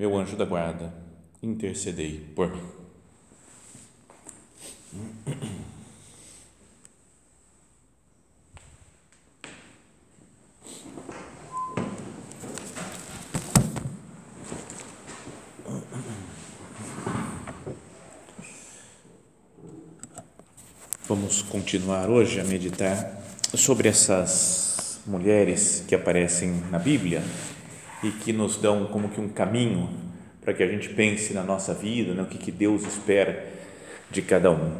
meu 0.00 0.16
anjo 0.16 0.34
da 0.34 0.46
guarda, 0.46 0.94
intercedei 1.42 2.20
por 2.34 2.50
mim. 2.50 2.62
Vamos 21.06 21.42
continuar 21.42 22.08
hoje 22.08 22.40
a 22.40 22.44
meditar 22.44 23.22
sobre 23.54 23.90
essas 23.90 24.98
mulheres 25.06 25.84
que 25.86 25.94
aparecem 25.94 26.52
na 26.70 26.78
Bíblia 26.78 27.22
e 28.02 28.10
que 28.10 28.32
nos 28.32 28.56
dão 28.56 28.86
como 28.86 29.08
que 29.08 29.20
um 29.20 29.28
caminho 29.28 29.88
para 30.40 30.54
que 30.54 30.62
a 30.62 30.66
gente 30.66 30.88
pense 30.88 31.34
na 31.34 31.42
nossa 31.42 31.74
vida, 31.74 32.14
né, 32.14 32.22
o 32.22 32.26
que, 32.26 32.38
que 32.38 32.50
Deus 32.50 32.86
espera 32.86 33.46
de 34.10 34.22
cada 34.22 34.50
um. 34.50 34.72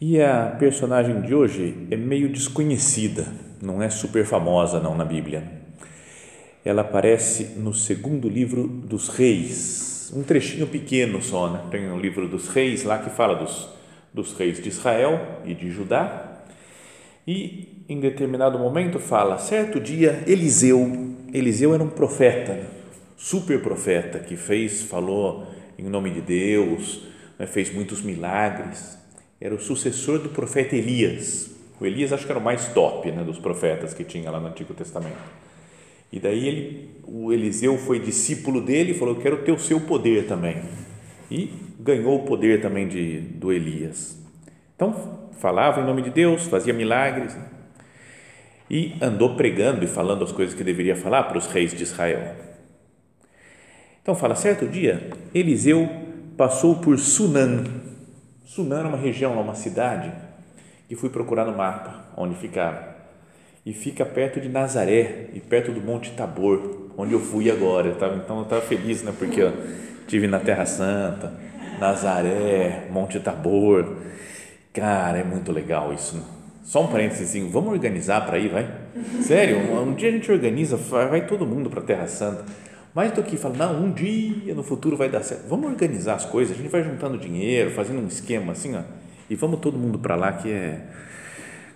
E 0.00 0.20
a 0.20 0.56
personagem 0.58 1.20
de 1.22 1.34
hoje 1.34 1.86
é 1.90 1.96
meio 1.96 2.28
desconhecida, 2.28 3.26
não 3.62 3.82
é 3.82 3.88
super 3.88 4.24
famosa 4.24 4.80
não 4.80 4.94
na 4.94 5.04
Bíblia. 5.04 5.42
Ela 6.64 6.82
aparece 6.82 7.54
no 7.56 7.72
segundo 7.72 8.28
livro 8.28 8.66
dos 8.66 9.08
Reis, 9.08 10.12
um 10.14 10.22
trechinho 10.22 10.66
pequeno 10.66 11.22
só, 11.22 11.50
né? 11.50 11.62
Tem 11.70 11.90
o 11.90 11.98
livro 11.98 12.28
dos 12.28 12.48
Reis 12.48 12.84
lá 12.84 12.98
que 12.98 13.10
fala 13.10 13.36
dos, 13.36 13.68
dos 14.12 14.32
reis 14.34 14.62
de 14.62 14.68
Israel 14.68 15.40
e 15.44 15.54
de 15.54 15.70
Judá. 15.70 16.42
E 17.26 17.84
em 17.88 17.98
determinado 18.00 18.58
momento 18.58 18.98
fala, 18.98 19.38
certo 19.38 19.80
dia 19.80 20.22
Eliseu 20.26 21.15
Eliseu 21.32 21.74
era 21.74 21.82
um 21.82 21.88
profeta, 21.88 22.54
né? 22.54 22.66
super 23.16 23.60
profeta, 23.62 24.18
que 24.18 24.36
fez, 24.36 24.82
falou 24.82 25.46
em 25.78 25.84
nome 25.84 26.10
de 26.10 26.20
Deus, 26.20 27.02
né? 27.38 27.46
fez 27.46 27.72
muitos 27.72 28.02
milagres. 28.02 28.98
Era 29.40 29.54
o 29.54 29.58
sucessor 29.58 30.18
do 30.18 30.30
profeta 30.30 30.74
Elias. 30.76 31.50
O 31.80 31.84
Elias 31.84 32.12
acho 32.12 32.24
que 32.24 32.32
era 32.32 32.38
o 32.38 32.42
mais 32.42 32.68
top 32.68 33.10
né, 33.10 33.22
dos 33.22 33.38
profetas 33.38 33.92
que 33.92 34.02
tinha 34.02 34.30
lá 34.30 34.40
no 34.40 34.48
Antigo 34.48 34.72
Testamento. 34.72 35.16
E 36.10 36.18
daí 36.18 36.46
ele, 36.46 36.90
o 37.04 37.32
Eliseu 37.32 37.76
foi 37.76 37.98
discípulo 37.98 38.60
dele 38.60 38.92
e 38.92 38.94
falou: 38.94 39.14
Eu 39.14 39.20
quero 39.20 39.42
ter 39.42 39.52
o 39.52 39.58
seu 39.58 39.80
poder 39.80 40.26
também. 40.26 40.62
E 41.30 41.52
ganhou 41.80 42.16
o 42.16 42.24
poder 42.24 42.62
também 42.62 42.88
de, 42.88 43.18
do 43.18 43.52
Elias. 43.52 44.16
Então, 44.74 45.28
falava 45.38 45.80
em 45.80 45.84
nome 45.84 46.02
de 46.02 46.10
Deus, 46.10 46.46
fazia 46.46 46.72
milagres. 46.72 47.36
E 48.68 48.96
andou 49.00 49.36
pregando 49.36 49.84
e 49.84 49.88
falando 49.88 50.24
as 50.24 50.32
coisas 50.32 50.54
que 50.54 50.64
deveria 50.64 50.96
falar 50.96 51.24
para 51.24 51.38
os 51.38 51.46
reis 51.46 51.72
de 51.72 51.82
Israel. 51.82 52.34
Então 54.02 54.14
fala, 54.14 54.34
certo 54.34 54.66
dia, 54.66 55.10
Eliseu 55.34 55.88
passou 56.36 56.76
por 56.76 56.98
Sunan. 56.98 57.64
Sunan 58.44 58.80
era 58.80 58.88
uma 58.88 58.96
região, 58.96 59.40
uma 59.40 59.54
cidade, 59.54 60.12
e 60.88 60.94
fui 60.94 61.10
procurar 61.10 61.44
no 61.44 61.56
mapa 61.56 62.06
onde 62.16 62.34
ficava. 62.36 62.94
E 63.64 63.72
fica 63.72 64.06
perto 64.06 64.40
de 64.40 64.48
Nazaré 64.48 65.30
e 65.34 65.40
perto 65.40 65.72
do 65.72 65.80
Monte 65.80 66.12
Tabor, 66.12 66.92
onde 66.96 67.12
eu 67.12 67.20
fui 67.20 67.50
agora. 67.50 67.88
Eu 67.88 67.96
tava, 67.96 68.14
então 68.16 68.36
eu 68.38 68.42
estava 68.44 68.62
feliz, 68.62 69.02
né? 69.02 69.12
Porque 69.18 69.42
eu 69.42 69.52
tive 70.06 70.28
na 70.28 70.38
Terra 70.38 70.64
Santa, 70.64 71.32
Nazaré, 71.80 72.86
Monte 72.92 73.18
Tabor. 73.18 73.96
Cara, 74.72 75.18
é 75.18 75.24
muito 75.24 75.50
legal 75.50 75.92
isso. 75.92 76.16
Né? 76.16 76.35
Só 76.66 76.82
um 76.82 76.88
parênteses, 76.88 77.32
vamos 77.52 77.70
organizar 77.70 78.26
para 78.26 78.40
ir, 78.40 78.48
vai? 78.48 78.68
Sério, 79.22 79.56
um, 79.56 79.90
um, 79.90 79.94
dia 79.94 80.08
a 80.08 80.12
gente 80.12 80.30
organiza, 80.32 80.76
vai, 80.76 81.24
todo 81.24 81.46
mundo 81.46 81.70
para 81.70 81.78
a 81.78 81.84
Terra 81.84 82.08
Santa. 82.08 82.44
Mais 82.92 83.12
do 83.12 83.22
que 83.22 83.36
falar, 83.36 83.54
não, 83.54 83.84
um 83.84 83.92
dia 83.92 84.52
no 84.52 84.64
futuro 84.64 84.96
vai 84.96 85.08
dar 85.08 85.22
certo. 85.22 85.46
Vamos 85.48 85.70
organizar 85.70 86.14
as 86.14 86.24
coisas, 86.24 86.56
a 86.56 86.60
gente 86.60 86.68
vai 86.68 86.82
juntando 86.82 87.18
dinheiro, 87.18 87.70
fazendo 87.70 88.00
um 88.00 88.08
esquema 88.08 88.50
assim, 88.50 88.74
ó, 88.74 88.80
e 89.30 89.36
vamos 89.36 89.60
todo 89.60 89.78
mundo 89.78 89.96
para 89.96 90.16
lá 90.16 90.32
que 90.32 90.50
é. 90.50 90.80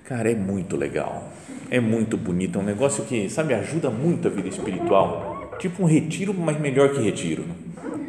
Cara, 0.06 0.28
é 0.28 0.34
muito 0.34 0.76
legal, 0.76 1.30
é 1.70 1.78
muito 1.78 2.16
bonito, 2.16 2.58
é 2.58 2.62
um 2.62 2.64
negócio 2.64 3.04
que, 3.04 3.30
sabe, 3.30 3.54
ajuda 3.54 3.90
muito 3.90 4.26
a 4.26 4.30
vida 4.30 4.48
espiritual. 4.48 5.56
Tipo 5.60 5.84
um 5.84 5.86
retiro, 5.86 6.34
mas 6.34 6.58
melhor 6.58 6.92
que 6.92 7.00
retiro. 7.00 7.44
Né? 7.44 7.54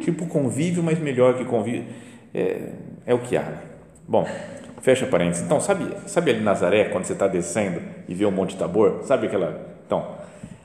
Tipo 0.00 0.26
convívio, 0.26 0.82
mas 0.82 0.98
melhor 0.98 1.38
que 1.38 1.44
convívio. 1.44 1.84
É, 2.34 2.72
é 3.06 3.14
o 3.14 3.20
que 3.20 3.36
há. 3.36 3.62
Bom, 4.08 4.26
Fecha 4.82 5.06
parênteses. 5.06 5.44
Então, 5.44 5.60
sabe, 5.60 5.86
sabe 6.06 6.32
ali 6.32 6.40
Nazaré, 6.40 6.86
quando 6.86 7.04
você 7.04 7.12
está 7.12 7.28
descendo 7.28 7.80
e 8.08 8.14
vê 8.14 8.24
o 8.24 8.32
Monte 8.32 8.56
Tabor? 8.56 9.04
Sabe 9.04 9.28
aquela. 9.28 9.64
Então, 9.86 10.16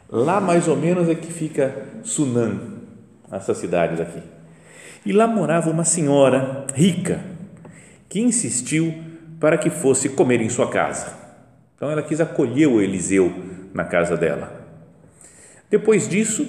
lá 0.09 0.41
mais 0.41 0.67
ou 0.67 0.75
menos 0.75 1.07
é 1.07 1.13
que 1.13 1.31
fica 1.31 1.85
Sunan, 2.03 2.59
essa 3.31 3.53
cidade 3.53 3.95
daqui. 3.95 4.22
E 5.05 5.13
lá 5.13 5.28
morava 5.28 5.69
uma 5.69 5.83
senhora 5.83 6.66
rica 6.73 7.19
que 8.09 8.19
insistiu 8.19 8.91
para 9.39 9.55
que 9.55 9.69
fosse 9.69 10.09
comer 10.09 10.41
em 10.41 10.49
sua 10.49 10.67
casa. 10.67 11.13
Então, 11.75 11.91
ela 11.91 12.01
quis 12.01 12.19
acolher 12.19 12.67
o 12.67 12.81
Eliseu 12.81 13.31
na 13.72 13.84
casa 13.84 14.17
dela. 14.17 14.51
Depois 15.69 16.09
disso, 16.09 16.47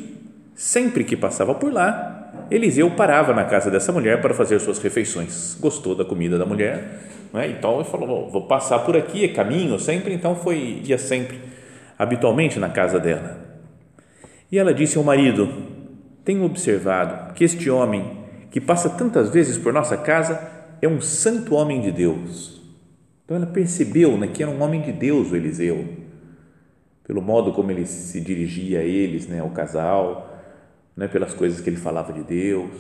sempre 0.55 1.05
que 1.05 1.15
passava 1.15 1.55
por 1.55 1.71
lá, 1.71 2.18
Eliseu 2.51 2.91
parava 2.91 3.35
na 3.35 3.45
casa 3.45 3.71
dessa 3.71 3.93
mulher 3.93 4.21
para 4.21 4.35
fazer 4.35 4.59
suas 4.59 4.79
refeições. 4.79 5.57
Gostou 5.61 5.95
da 5.95 6.05
comida 6.05 6.39
da 6.39 6.47
mulher 6.47 7.09
né? 7.33 7.49
Então 7.49 7.77
ele 7.77 7.85
falou: 7.85 8.31
vou 8.31 8.47
passar 8.47 8.81
por 8.81 8.97
aqui, 8.97 9.25
é 9.25 9.29
caminho 9.29 9.79
sempre. 9.79 10.15
Então 10.15 10.35
foi 10.35 10.83
ia 10.85 10.99
sempre, 10.99 11.41
habitualmente 11.99 12.59
na 12.59 12.69
casa 12.69 12.99
dela. 12.99 13.39
E 14.51 14.59
ela 14.59 14.73
disse 14.73 14.99
ao 14.99 15.05
marido: 15.05 15.49
Tenho 16.25 16.45
observado 16.45 17.35
que 17.35 17.45
este 17.45 17.71
homem 17.71 18.19
que 18.51 18.61
passa 18.61 18.89
tantas 18.89 19.31
vezes 19.31 19.59
por 19.59 19.73
nossa 19.73 19.97
casa 19.97 20.41
é 20.81 20.89
um 20.89 21.01
santo 21.01 21.55
homem 21.55 21.81
de 21.81 21.93
Deus. 21.93 22.59
Então 23.25 23.37
ela 23.37 23.47
percebeu 23.47 24.17
né, 24.17 24.27
que 24.27 24.43
era 24.43 24.51
um 24.51 24.63
homem 24.63 24.81
de 24.81 24.91
Deus 24.91 25.31
o 25.31 25.37
Eliseu, 25.37 25.85
pelo 27.05 27.21
modo 27.21 27.53
como 27.53 27.71
ele 27.71 27.85
se 27.85 28.23
dirigia 28.23 28.81
a 28.81 28.83
eles, 28.83 29.27
né, 29.27 29.41
ao 29.41 29.51
casal, 29.51 30.38
né, 30.99 31.07
pelas 31.07 31.33
coisas 31.33 31.61
que 31.61 31.71
ele 31.71 31.77
falava 31.77 32.13
de 32.13 32.25
Deus. 32.25 32.73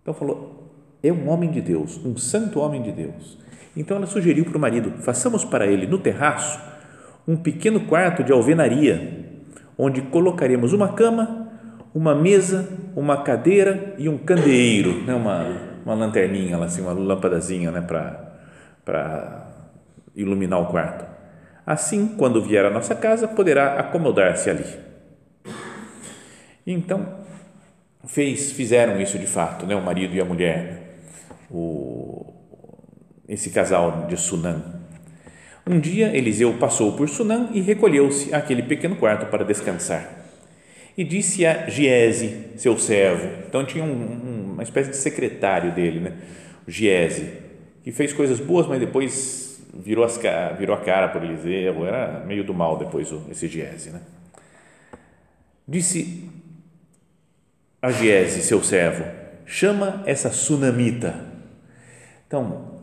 Então 0.00 0.14
falou: 0.14 0.72
é 1.02 1.12
um 1.12 1.28
homem 1.28 1.50
de 1.50 1.60
Deus, 1.60 2.00
um 2.02 2.16
santo 2.16 2.58
homem 2.58 2.80
de 2.82 2.90
Deus. 2.90 3.38
Então 3.76 3.98
ela 3.98 4.06
sugeriu 4.06 4.46
para 4.46 4.56
o 4.56 4.60
marido: 4.60 4.90
façamos 5.02 5.44
para 5.44 5.66
ele 5.66 5.86
no 5.86 5.98
terraço 5.98 6.58
um 7.28 7.36
pequeno 7.36 7.80
quarto 7.80 8.24
de 8.24 8.32
alvenaria, 8.32 9.26
onde 9.76 10.00
colocaremos 10.00 10.72
uma 10.72 10.94
cama, 10.94 11.52
uma 11.94 12.14
mesa, 12.14 12.66
uma 12.96 13.22
cadeira 13.22 13.94
e 13.98 14.08
um 14.08 14.16
candeeiro, 14.16 15.04
né? 15.04 15.14
uma, 15.14 15.46
uma 15.84 15.94
lanterninha, 15.94 16.56
assim, 16.64 16.80
uma 16.80 16.92
lâmpadazinha 16.92 17.70
né? 17.70 17.82
para 17.82 19.46
iluminar 20.16 20.60
o 20.62 20.66
quarto. 20.66 21.04
Assim, 21.66 22.14
quando 22.16 22.42
vier 22.42 22.64
à 22.64 22.70
nossa 22.70 22.94
casa, 22.94 23.28
poderá 23.28 23.78
acomodar-se 23.78 24.48
ali. 24.48 24.89
Então, 26.66 27.20
fez, 28.06 28.52
fizeram 28.52 29.00
isso 29.00 29.18
de 29.18 29.26
fato, 29.26 29.66
né? 29.66 29.74
o 29.74 29.82
marido 29.82 30.14
e 30.14 30.20
a 30.20 30.24
mulher 30.24 30.98
o, 31.50 32.32
esse 33.28 33.50
casal 33.50 34.06
de 34.08 34.16
Sunan. 34.16 34.80
Um 35.66 35.78
dia 35.78 36.16
Eliseu 36.16 36.54
passou 36.54 36.96
por 36.96 37.08
Sunan 37.08 37.50
e 37.52 37.60
recolheu-se 37.60 38.34
àquele 38.34 38.62
pequeno 38.62 38.96
quarto 38.96 39.26
para 39.26 39.44
descansar. 39.44 40.18
E 40.96 41.04
disse 41.04 41.46
a 41.46 41.68
Giese, 41.68 42.48
seu 42.56 42.78
servo, 42.78 43.28
então 43.48 43.64
tinha 43.64 43.84
um, 43.84 43.88
um, 43.88 44.52
uma 44.54 44.62
espécie 44.62 44.90
de 44.90 44.96
secretário 44.96 45.72
dele, 45.72 46.00
né? 46.00 46.12
Giese, 46.66 47.32
que 47.82 47.92
fez 47.92 48.12
coisas 48.12 48.38
boas, 48.38 48.66
mas 48.66 48.80
depois 48.80 49.62
virou, 49.74 50.04
as, 50.04 50.20
virou 50.58 50.74
a 50.74 50.80
cara 50.80 51.08
por 51.08 51.22
Eliseu, 51.22 51.86
era 51.86 52.22
meio 52.26 52.44
do 52.44 52.52
mal 52.52 52.76
depois 52.76 53.12
esse 53.30 53.48
Giese. 53.48 53.90
Né? 53.90 54.00
Disse 55.66 56.28
a 57.82 57.90
Giese, 57.90 58.42
seu 58.42 58.62
servo, 58.62 59.04
chama 59.46 60.02
essa 60.06 60.30
sunamita 60.30 61.30
então, 62.30 62.78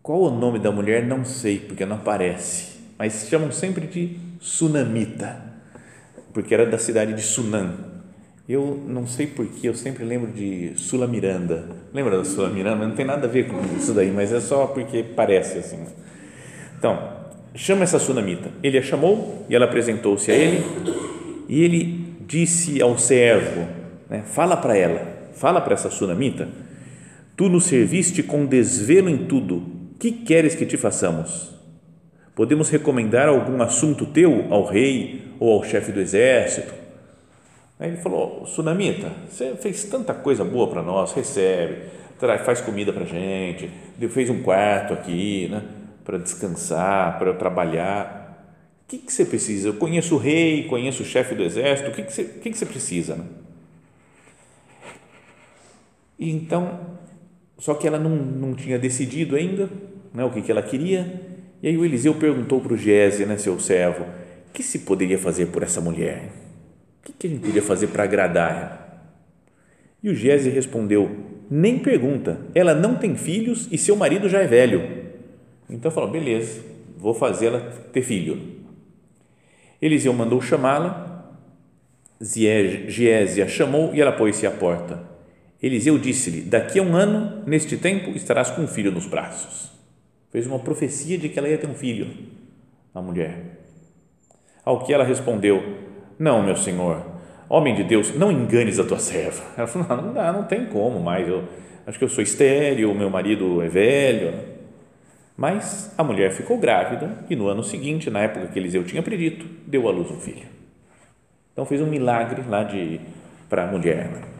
qual 0.00 0.22
o 0.22 0.30
nome 0.30 0.60
da 0.60 0.70
mulher? 0.70 1.04
Não 1.04 1.24
sei, 1.24 1.58
porque 1.58 1.84
não 1.84 1.96
aparece, 1.96 2.78
mas 2.96 3.26
chamam 3.28 3.50
sempre 3.50 3.88
de 3.88 4.16
Sunamita, 4.38 5.36
porque 6.32 6.54
era 6.54 6.64
da 6.64 6.78
cidade 6.78 7.12
de 7.12 7.20
Sunan. 7.20 7.74
Eu 8.48 8.80
não 8.86 9.04
sei 9.04 9.26
porquê, 9.26 9.68
eu 9.68 9.74
sempre 9.74 10.04
lembro 10.04 10.30
de 10.30 10.74
Sula 10.76 11.08
Miranda. 11.08 11.64
Lembra 11.92 12.18
da 12.18 12.24
Sula 12.24 12.50
Miranda? 12.50 12.86
Não 12.86 12.94
tem 12.94 13.04
nada 13.04 13.26
a 13.26 13.28
ver 13.28 13.48
com 13.48 13.60
isso 13.76 13.92
daí, 13.92 14.12
mas 14.12 14.32
é 14.32 14.38
só 14.38 14.68
porque 14.68 15.02
parece 15.02 15.58
assim. 15.58 15.84
Então, 16.78 17.16
chama 17.56 17.82
essa 17.82 17.98
sunamita. 17.98 18.48
Ele 18.62 18.78
a 18.78 18.82
chamou 18.82 19.44
e 19.50 19.56
ela 19.56 19.64
apresentou-se 19.64 20.30
a 20.30 20.36
ele 20.36 20.64
e 21.48 21.64
ele 21.64 22.14
disse 22.28 22.80
ao 22.80 22.96
servo, 22.96 23.66
né, 24.08 24.22
fala 24.24 24.56
para 24.56 24.76
ela, 24.76 25.30
fala 25.32 25.60
para 25.60 25.74
essa 25.74 25.90
sunamita 25.90 26.48
Tu 27.38 27.48
nos 27.48 27.66
serviste 27.66 28.20
com 28.20 28.44
desvelo 28.44 29.08
em 29.08 29.16
tudo. 29.16 29.62
Que 30.00 30.10
queres 30.10 30.56
que 30.56 30.66
te 30.66 30.76
façamos? 30.76 31.54
Podemos 32.34 32.68
recomendar 32.68 33.28
algum 33.28 33.62
assunto 33.62 34.04
teu 34.06 34.52
ao 34.52 34.64
rei 34.64 35.22
ou 35.38 35.52
ao 35.52 35.62
chefe 35.62 35.92
do 35.92 36.00
exército? 36.00 36.74
Aí 37.78 37.90
ele 37.90 37.98
falou: 37.98 38.44
Sunamita, 38.44 39.12
você 39.30 39.54
fez 39.54 39.84
tanta 39.84 40.12
coisa 40.12 40.44
boa 40.44 40.66
para 40.66 40.82
nós, 40.82 41.12
recebe, 41.12 41.76
faz 42.44 42.60
comida 42.60 42.92
para 42.92 43.04
gente, 43.04 43.70
fez 44.10 44.28
um 44.28 44.42
quarto 44.42 44.92
aqui, 44.92 45.46
né, 45.48 45.62
para 46.04 46.18
descansar, 46.18 47.20
para 47.20 47.34
trabalhar. 47.34 48.52
O 48.84 48.88
que, 48.88 48.98
que 48.98 49.12
você 49.12 49.24
precisa? 49.24 49.68
Eu 49.68 49.74
conheço 49.74 50.16
o 50.16 50.18
rei, 50.18 50.64
conheço 50.64 51.04
o 51.04 51.06
chefe 51.06 51.36
do 51.36 51.44
exército, 51.44 51.90
o 51.90 51.92
que, 51.92 52.02
que, 52.02 52.12
você, 52.12 52.22
o 52.22 52.40
que, 52.40 52.50
que 52.50 52.58
você 52.58 52.66
precisa? 52.66 53.14
Né? 53.14 53.24
E 56.18 56.30
então, 56.30 56.80
só 57.58 57.74
que 57.74 57.86
ela 57.86 57.98
não, 57.98 58.10
não 58.10 58.54
tinha 58.54 58.78
decidido 58.78 59.36
ainda 59.36 59.70
né, 60.12 60.24
o 60.24 60.30
que, 60.30 60.42
que 60.42 60.50
ela 60.50 60.62
queria. 60.62 61.20
E 61.62 61.68
aí 61.68 61.76
o 61.76 61.84
Eliseu 61.84 62.14
perguntou 62.14 62.60
para 62.60 62.72
o 62.72 62.76
Gese, 62.76 63.24
né, 63.24 63.36
seu 63.36 63.58
servo, 63.60 64.04
o 64.04 64.52
que 64.52 64.62
se 64.62 64.80
poderia 64.80 65.18
fazer 65.18 65.46
por 65.46 65.62
essa 65.62 65.80
mulher? 65.80 66.30
O 67.00 67.06
que, 67.06 67.12
que 67.12 67.26
a 67.26 67.30
gente 67.30 67.44
podia 67.44 67.62
fazer 67.62 67.88
para 67.88 68.04
agradar 68.04 68.50
ela? 68.50 68.88
E 70.02 70.10
o 70.10 70.14
Gese 70.14 70.48
respondeu, 70.50 71.10
nem 71.50 71.78
pergunta, 71.78 72.40
ela 72.54 72.74
não 72.74 72.94
tem 72.96 73.16
filhos 73.16 73.68
e 73.70 73.78
seu 73.78 73.96
marido 73.96 74.28
já 74.28 74.40
é 74.40 74.46
velho. 74.46 75.08
Então 75.68 75.90
falou, 75.90 76.10
beleza, 76.10 76.60
vou 76.96 77.14
fazê-la 77.14 77.60
ter 77.92 78.02
filho. 78.02 78.58
Eliseu 79.80 80.12
mandou 80.12 80.40
chamá-la, 80.40 81.34
Giese 82.20 83.42
a 83.42 83.46
chamou 83.46 83.94
e 83.94 84.00
ela 84.00 84.12
pôs-se 84.12 84.46
à 84.46 84.50
porta. 84.50 85.07
Eliseu 85.62 85.98
disse-lhe: 85.98 86.42
Daqui 86.42 86.78
a 86.78 86.82
um 86.82 86.94
ano, 86.94 87.42
neste 87.46 87.76
tempo, 87.76 88.10
estarás 88.10 88.50
com 88.50 88.62
um 88.62 88.68
filho 88.68 88.92
nos 88.92 89.06
braços. 89.06 89.70
Fez 90.30 90.46
uma 90.46 90.58
profecia 90.58 91.18
de 91.18 91.28
que 91.28 91.38
ela 91.38 91.48
ia 91.48 91.58
ter 91.58 91.66
um 91.66 91.74
filho, 91.74 92.08
a 92.94 93.02
mulher. 93.02 93.58
Ao 94.64 94.84
que 94.84 94.92
ela 94.92 95.04
respondeu: 95.04 95.62
Não, 96.18 96.42
meu 96.42 96.56
senhor, 96.56 97.04
homem 97.48 97.74
de 97.74 97.82
Deus, 97.82 98.14
não 98.14 98.30
enganes 98.30 98.78
a 98.78 98.84
tua 98.84 98.98
serva. 98.98 99.42
Ela 99.56 99.66
falou: 99.66 99.88
Não, 99.88 100.06
não 100.06 100.12
dá, 100.12 100.32
não 100.32 100.44
tem 100.44 100.66
como 100.66 101.00
mais. 101.00 101.26
Eu 101.26 101.44
acho 101.86 101.98
que 101.98 102.04
eu 102.04 102.08
sou 102.08 102.22
estéril, 102.22 102.94
meu 102.94 103.10
marido 103.10 103.62
é 103.62 103.68
velho. 103.68 104.58
Mas 105.36 105.94
a 105.96 106.02
mulher 106.02 106.32
ficou 106.32 106.58
grávida 106.58 107.24
e 107.30 107.36
no 107.36 107.46
ano 107.46 107.62
seguinte, 107.62 108.10
na 108.10 108.20
época 108.20 108.48
que 108.48 108.58
Eliseu 108.58 108.84
tinha 108.84 109.02
predito, 109.02 109.46
deu 109.66 109.88
à 109.88 109.92
luz 109.92 110.10
um 110.10 110.18
filho. 110.18 110.46
Então 111.52 111.64
fez 111.64 111.80
um 111.80 111.86
milagre 111.86 112.42
lá 112.48 112.64
de 112.64 113.00
para 113.48 113.64
a 113.64 113.66
mulher. 113.66 114.37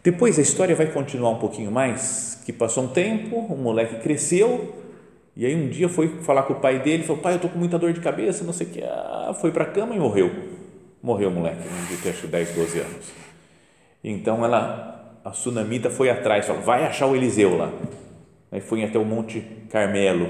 Né? 0.00 0.12
Depois 0.12 0.38
a 0.38 0.42
história 0.42 0.74
vai 0.74 0.86
continuar 0.86 1.30
um 1.30 1.38
pouquinho 1.38 1.70
mais, 1.70 2.40
que 2.44 2.52
passou 2.52 2.84
um 2.84 2.88
tempo, 2.88 3.36
o 3.36 3.56
moleque 3.56 4.00
cresceu 4.00 4.80
e 5.36 5.46
aí 5.46 5.54
um 5.54 5.68
dia 5.68 5.88
foi 5.88 6.08
falar 6.22 6.42
com 6.42 6.54
o 6.54 6.56
pai 6.56 6.80
dele, 6.80 7.02
falou, 7.02 7.22
pai, 7.22 7.32
eu 7.32 7.36
estou 7.36 7.50
com 7.50 7.58
muita 7.58 7.78
dor 7.78 7.92
de 7.92 8.00
cabeça, 8.00 8.44
não 8.44 8.52
sei 8.52 8.66
o 8.66 8.70
que, 8.70 8.82
ah, 8.82 9.34
foi 9.40 9.50
para 9.50 9.64
a 9.64 9.66
cama 9.66 9.94
e 9.94 9.98
morreu. 9.98 10.30
Morreu 11.02 11.30
o 11.30 11.32
moleque, 11.32 11.62
de 12.02 12.08
acho 12.08 12.26
10, 12.26 12.50
12 12.54 12.78
anos. 12.78 13.12
Então 14.04 14.44
ela, 14.44 15.18
a 15.24 15.32
sunamita 15.32 15.88
foi 15.88 16.10
atrás, 16.10 16.46
falou, 16.46 16.62
vai 16.62 16.84
achar 16.84 17.06
o 17.06 17.16
Eliseu 17.16 17.56
lá. 17.56 17.72
Aí 18.52 18.60
fui 18.60 18.84
até 18.84 18.98
o 18.98 19.04
Monte 19.04 19.40
Carmelo, 19.70 20.28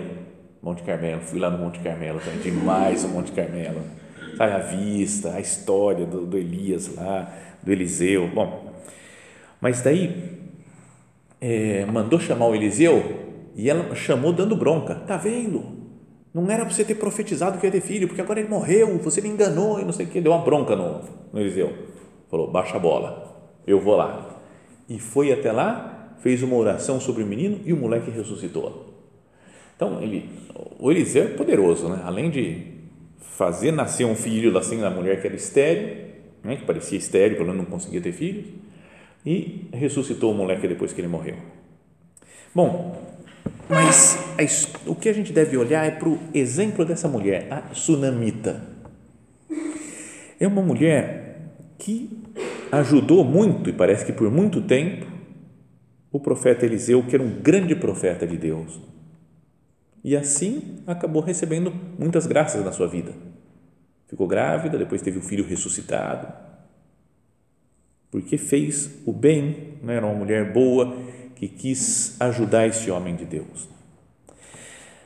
Monte 0.63 0.83
Carmelo, 0.83 1.23
fui 1.23 1.41
lá 1.41 1.51
no 1.51 1.59
Monte 1.59 1.81
Carmelo, 1.81 2.21
também, 2.21 2.39
demais 2.39 3.03
o 3.03 3.09
Monte 3.09 3.33
Carmelo. 3.33 3.83
Sabe, 4.37 4.53
a 4.53 4.59
vista, 4.59 5.35
a 5.35 5.41
história 5.41 6.07
do, 6.07 6.25
do 6.25 6.39
Elias 6.39 6.95
lá, 6.95 7.33
do 7.63 7.73
Eliseu. 7.73 8.29
Bom, 8.29 8.70
mas 9.61 9.83
daí 9.83 10.39
é, 11.41 11.85
mandou 11.87 12.19
chamar 12.19 12.47
o 12.47 12.55
Eliseu 12.55 13.29
e 13.55 13.69
ela 13.69 13.95
chamou 13.95 14.33
dando 14.33 14.57
bronca. 14.57 14.95
Tá 14.95 15.17
vendo? 15.17 15.81
Não 16.33 16.49
era 16.51 16.65
para 16.65 16.73
você 16.73 16.85
ter 16.85 16.95
profetizado 16.95 17.59
que 17.59 17.67
ia 17.67 17.73
ter 17.73 17.81
filho, 17.81 18.07
porque 18.07 18.21
agora 18.21 18.41
ele 18.41 18.49
morreu, 18.49 18.99
você 18.99 19.21
me 19.21 19.29
enganou 19.29 19.81
e 19.81 19.85
não 19.85 19.93
sei 19.93 20.07
o 20.07 20.09
que. 20.09 20.21
Deu 20.21 20.33
uma 20.33 20.45
bronca 20.45 20.77
no, 20.77 21.03
no 21.33 21.41
Eliseu. 21.41 21.73
Falou: 22.31 22.51
baixa 22.51 22.77
a 22.77 22.81
bola, 22.81 23.53
eu 23.67 23.81
vou 23.81 23.97
lá. 23.97 24.39
E 24.89 24.99
foi 24.99 25.33
até 25.33 25.51
lá 25.51 25.91
fez 26.21 26.43
uma 26.43 26.57
oração 26.57 27.01
sobre 27.01 27.23
o 27.23 27.27
menino 27.27 27.61
e 27.65 27.73
o 27.73 27.77
moleque 27.77 28.11
ressuscitou. 28.11 28.95
Então, 29.75 30.03
ele, 30.03 30.29
o 30.79 30.91
Eliseu 30.91 31.25
é 31.25 31.29
poderoso, 31.29 31.89
né? 31.89 32.03
além 32.05 32.31
de 32.31 32.62
fazer 33.19 33.73
nascer 33.73 34.05
um 34.05 34.15
filho 34.15 34.57
assim 34.59 34.77
na 34.77 34.91
mulher 34.91 35.21
que 35.21 35.27
era 35.27 35.35
estéreo, 35.35 36.11
né? 36.45 36.57
que 36.57 36.65
parecia 36.65 36.99
estéreo, 36.99 37.37
pelo 37.37 37.49
menos 37.49 37.65
não 37.65 37.71
conseguia 37.71 38.01
ter 38.01 38.12
filhos, 38.12 38.47
e 39.25 39.69
ressuscitou 39.73 40.33
o 40.33 40.35
moleque 40.35 40.69
depois 40.69 40.93
que 40.93 41.01
ele 41.01 41.09
morreu. 41.09 41.37
Bom, 42.55 43.01
mas 43.69 44.19
a, 44.37 44.91
o 44.91 44.95
que 44.95 45.09
a 45.09 45.13
gente 45.13 45.33
deve 45.33 45.57
olhar 45.57 45.87
é 45.87 45.91
para 45.91 46.09
o 46.09 46.19
exemplo 46.35 46.85
dessa 46.85 47.09
mulher, 47.09 47.47
a 47.51 47.75
Sunamita. 47.75 48.63
É 50.39 50.47
uma 50.47 50.63
mulher 50.63 51.53
que 51.79 52.11
ajudou 52.73 53.25
muito, 53.25 53.71
e 53.71 53.73
parece 53.73 54.05
que 54.05 54.13
por 54.13 54.31
muito 54.31 54.61
tempo, 54.63 55.07
o 56.11 56.19
profeta 56.19 56.67
Eliseu, 56.67 57.03
que 57.05 57.15
era 57.15 57.23
um 57.23 57.41
grande 57.41 57.75
profeta 57.75 58.27
de 58.27 58.37
Deus. 58.37 58.81
E 60.03 60.17
assim 60.17 60.83
acabou 60.87 61.23
recebendo 61.23 61.73
muitas 61.99 62.27
graças 62.27 62.65
na 62.65 62.73
sua 62.73 62.89
vida. 62.89 63.13
Ficou 64.09 64.27
grávida, 64.27 64.79
depois 64.79 65.03
teve 65.03 65.19
o 65.19 65.23
filho 65.23 65.47
ressuscitado. 65.47 66.50
Porque 68.11 68.37
fez 68.37 68.91
o 69.07 69.12
bem, 69.12 69.75
né? 69.83 69.97
era 69.97 70.07
uma 70.07 70.15
mulher 70.15 70.53
boa 70.53 70.97
que 71.37 71.49
quis 71.49 72.21
ajudar 72.21 72.67
esse 72.67 72.91
homem 72.91 73.17
de 73.17 73.25
Deus. 73.25 73.69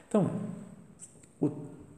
Então, 0.09 0.31
o 1.41 1.51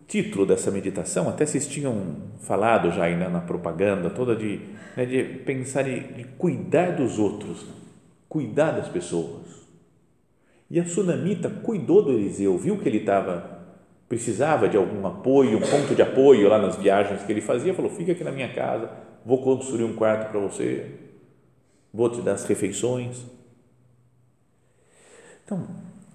título 0.07 0.45
dessa 0.45 0.71
meditação, 0.71 1.29
até 1.29 1.47
vocês 1.47 1.67
tinham 1.67 2.17
falado 2.41 2.91
já 2.91 3.05
aí, 3.05 3.17
né, 3.17 3.29
na 3.29 3.41
propaganda 3.41 4.11
toda 4.11 4.35
de, 4.35 4.61
né, 4.97 5.05
de 5.05 5.23
pensar 5.45 5.89
em 5.89 6.01
de 6.13 6.25
cuidar 6.37 6.97
dos 6.97 7.19
outros 7.19 7.67
cuidar 8.29 8.73
das 8.73 8.89
pessoas. 8.89 9.65
E 10.71 10.81
a 10.81 10.85
sunamita 10.85 11.49
cuidou 11.49 12.03
do 12.03 12.13
Eliseu, 12.13 12.59
viu 12.59 12.79
que 12.79 12.89
ele 12.89 12.99
estava 12.99 13.57
precisava 14.09 14.69
de 14.69 14.77
algum 14.77 15.05
apoio, 15.05 15.59
um 15.59 15.61
ponto 15.61 15.93
de 15.95 16.01
apoio 16.01 16.49
lá 16.49 16.59
nas 16.59 16.77
viagens 16.77 17.23
que 17.23 17.33
ele 17.33 17.41
fazia, 17.41 17.75
falou: 17.75 17.91
"Fica 17.91 18.13
aqui 18.13 18.23
na 18.23 18.31
minha 18.31 18.53
casa, 18.53 18.91
vou 19.27 19.43
construir 19.43 19.85
um 19.85 19.95
quarto 19.95 20.31
para 20.31 20.41
você, 20.41 20.91
vou 21.93 22.09
te 22.09 22.23
dar 22.23 22.33
as 22.33 22.45
refeições". 22.45 23.27
Então, 25.45 25.69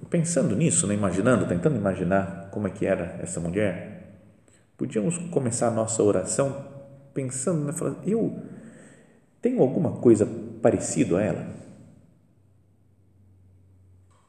pensando 0.09 0.55
nisso, 0.55 0.87
né, 0.87 0.95
imaginando, 0.95 1.45
tentando 1.45 1.75
imaginar 1.75 2.49
como 2.51 2.67
é 2.67 2.71
que 2.71 2.85
era 2.85 3.19
essa 3.21 3.39
mulher, 3.39 4.19
podíamos 4.77 5.17
começar 5.29 5.67
a 5.67 5.71
nossa 5.71 6.01
oração 6.01 6.65
pensando, 7.13 7.65
né, 7.65 7.73
falando, 7.73 7.99
eu 8.07 8.41
tenho 9.41 9.61
alguma 9.61 9.97
coisa 9.97 10.25
parecido 10.61 11.17
a 11.17 11.21
ela? 11.21 11.61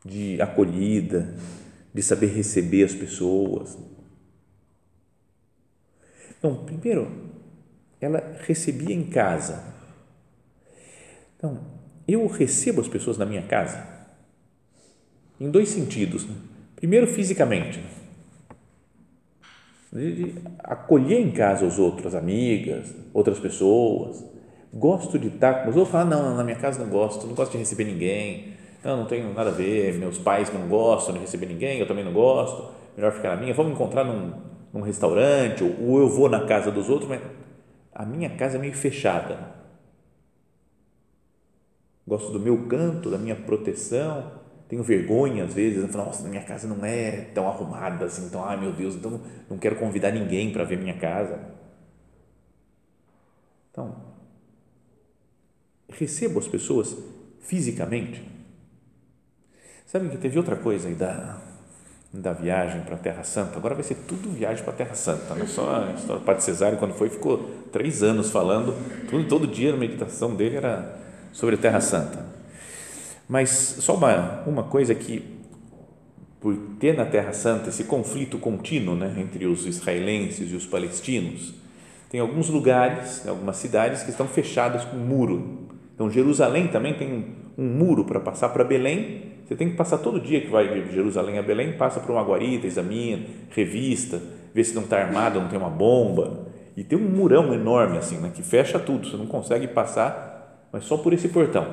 de 0.04 0.40
acolhida, 0.40 1.35
de 1.95 2.02
saber 2.02 2.26
receber 2.26 2.85
as 2.85 2.95
pessoas. 2.95 3.78
Então, 6.38 6.64
primeiro, 6.64 7.09
ela 8.04 8.23
recebia 8.47 8.94
em 8.94 9.04
casa. 9.04 9.62
Então, 11.37 11.59
eu 12.06 12.26
recebo 12.26 12.80
as 12.80 12.88
pessoas 12.88 13.16
na 13.16 13.25
minha 13.25 13.42
casa 13.42 13.87
em 15.40 15.50
dois 15.50 15.68
sentidos. 15.68 16.26
Né? 16.26 16.35
Primeiro, 16.76 17.06
fisicamente, 17.06 17.80
de 19.92 20.35
acolher 20.59 21.21
em 21.21 21.30
casa 21.30 21.64
os 21.64 21.78
outros, 21.78 22.06
as 22.06 22.14
amigas, 22.14 22.94
outras 23.12 23.38
pessoas. 23.38 24.25
Gosto 24.73 25.18
de 25.18 25.28
estar 25.28 25.64
com 25.64 25.71
os 25.71 25.76
outros. 25.76 25.92
Falar, 25.92 26.04
não, 26.04 26.37
na 26.37 26.44
minha 26.44 26.56
casa 26.56 26.82
não 26.82 26.90
gosto, 26.90 27.26
não 27.26 27.35
gosto 27.35 27.52
de 27.52 27.59
receber 27.59 27.85
ninguém 27.85 28.52
não, 28.85 28.99
não 28.99 29.04
tenho 29.06 29.32
nada 29.32 29.50
a 29.50 29.52
ver, 29.52 29.94
meus 29.94 30.18
pais 30.18 30.52
não 30.52 30.68
gostam 30.68 31.14
de 31.14 31.21
receber 31.21 31.47
ninguém, 31.47 31.78
eu 31.78 31.87
também 31.87 32.04
não 32.04 32.12
gosto, 32.12 32.71
melhor 32.97 33.12
ficar 33.12 33.30
na 33.30 33.37
minha, 33.37 33.54
vamos 33.54 33.73
encontrar 33.73 34.04
num, 34.04 34.32
num 34.73 34.80
restaurante, 34.80 35.62
ou, 35.62 35.71
ou 35.88 36.00
eu 36.00 36.09
vou 36.09 36.28
na 36.28 36.44
casa 36.47 36.71
dos 36.71 36.88
outros, 36.88 37.09
mas 37.09 37.21
a 38.02 38.06
minha 38.06 38.30
casa 38.37 38.56
é 38.56 38.61
meio 38.61 38.75
fechada. 38.75 39.54
Gosto 42.06 42.32
do 42.32 42.40
meu 42.40 42.66
canto, 42.66 43.11
da 43.11 43.18
minha 43.18 43.37
proteção, 43.37 44.40
tenho 44.68 44.82
vergonha 44.82 45.44
às 45.44 45.54
vezes, 45.54 45.90
falo, 45.90 46.06
nossa, 46.06 46.28
minha 46.28 46.42
casa 46.42 46.66
não 46.66 46.85
é 46.85 47.30
tão 47.32 47.49
arrumada 47.49 48.04
assim, 48.04 48.26
então, 48.26 48.44
ai 48.44 48.59
meu 48.59 48.73
Deus, 48.73 48.97
então 48.97 49.21
não 49.49 49.56
quero 49.56 49.76
convidar 49.76 50.11
ninguém 50.11 50.52
para 50.52 50.64
ver 50.64 50.78
minha 50.78 50.99
casa. 50.99 51.38
Então, 53.71 53.94
recebo 55.88 56.38
as 56.38 56.49
pessoas 56.49 56.97
fisicamente, 57.40 58.32
Sabe 59.92 60.09
que 60.09 60.16
teve 60.16 60.38
outra 60.38 60.56
coisa 60.56 60.88
aí 60.88 60.94
da, 60.94 61.38
da 62.12 62.33
viagem 62.33 62.83
para 62.83 62.95
a 62.95 62.99
Terra 62.99 63.25
Santa? 63.25 63.57
Agora 63.57 63.75
vai 63.75 63.83
ser 63.83 63.95
tudo 64.07 64.31
viagem 64.31 64.62
para 64.62 64.73
a 64.75 64.76
Terra 64.76 64.95
Santa, 64.95 65.35
não 65.35 65.47
só 65.47 65.87
a 65.88 65.92
história 65.92 66.21
do 66.21 66.25
Padre 66.25 66.42
Cesário, 66.42 66.78
quando 66.78 66.92
foi, 66.95 67.09
ficou 67.09 67.38
três 67.73 68.02
anos 68.02 68.31
falando, 68.31 68.75
tudo, 69.09 69.26
todo 69.28 69.47
dia 69.47 69.73
a 69.73 69.76
meditação 69.76 70.35
dele 70.35 70.57
era 70.57 70.99
sobre 71.33 71.54
a 71.54 71.59
Terra 71.59 71.81
Santa. 71.81 72.25
Mas 73.28 73.49
só 73.50 73.95
uma, 73.95 74.42
uma 74.47 74.62
coisa 74.64 74.95
que, 74.95 75.25
por 76.38 76.54
ter 76.78 76.97
na 76.97 77.07
Terra 77.07 77.33
Santa 77.33 77.71
esse 77.71 77.85
conflito 77.85 78.37
contínuo 78.38 78.95
né, 78.95 79.14
entre 79.16 79.47
os 79.47 79.64
israelenses 79.64 80.52
e 80.52 80.54
os 80.54 80.66
palestinos, 80.66 81.54
Tem 82.11 82.21
alguns 82.21 82.50
lugares, 82.50 83.26
algumas 83.26 83.57
cidades 83.57 84.02
que 84.02 84.11
estão 84.11 84.28
fechadas 84.28 84.85
com 84.85 84.99
muro. 84.99 85.66
Então, 85.95 86.11
Jerusalém 86.11 86.69
também 86.69 86.92
tem 86.92 87.41
um 87.56 87.64
muro 87.64 88.04
para 88.04 88.21
passar 88.21 88.49
para 88.50 88.64
Belém. 88.64 89.32
Você 89.44 89.56
tem 89.56 89.71
que 89.71 89.76
passar 89.76 89.99
todo 89.99 90.21
dia 90.21 90.40
que 90.40 90.49
vai 90.49 90.82
de 90.82 90.94
Jerusalém 90.94 91.38
a 91.38 91.42
Belém, 91.42 91.76
passa 91.76 92.00
por 92.00 92.12
uma 92.12 92.23
guarita, 92.23 92.66
examina, 92.66 93.25
revista, 93.50 94.23
vê 94.54 94.64
se 94.64 94.75
não 94.75 94.82
está 94.82 94.99
armado, 94.99 95.40
não 95.40 95.49
tem 95.49 95.59
uma 95.59 95.71
bomba. 95.71 96.47
E 96.76 96.82
tem 96.82 96.99
um 96.99 97.09
murão 97.09 97.52
enorme 97.52 97.99
assim, 97.99 98.16
né, 98.18 98.30
que 98.35 98.42
fecha 98.42 98.78
tudo. 98.78 99.06
Você 99.06 99.16
não 99.16 99.26
consegue 99.26 99.66
passar, 99.68 100.68
mas 100.73 100.85
só 100.85 100.97
por 100.97 101.12
esse 101.12 101.28
portão. 101.28 101.66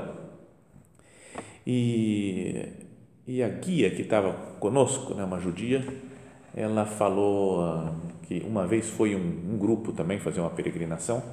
E, 1.65 2.67
e 3.27 3.41
a 3.41 3.47
guia 3.47 3.89
que 3.91 4.01
estava 4.01 4.33
conosco, 4.59 5.13
né, 5.13 5.23
uma 5.23 5.39
judia, 5.39 5.85
ela 6.53 6.85
falou 6.85 7.61
ah, 7.61 7.93
que 8.23 8.43
uma 8.45 8.67
vez 8.67 8.89
foi 8.89 9.15
um, 9.15 9.53
um 9.53 9.57
grupo 9.57 9.93
também 9.93 10.19
fazer 10.19 10.41
uma 10.41 10.49
peregrinação 10.49 11.23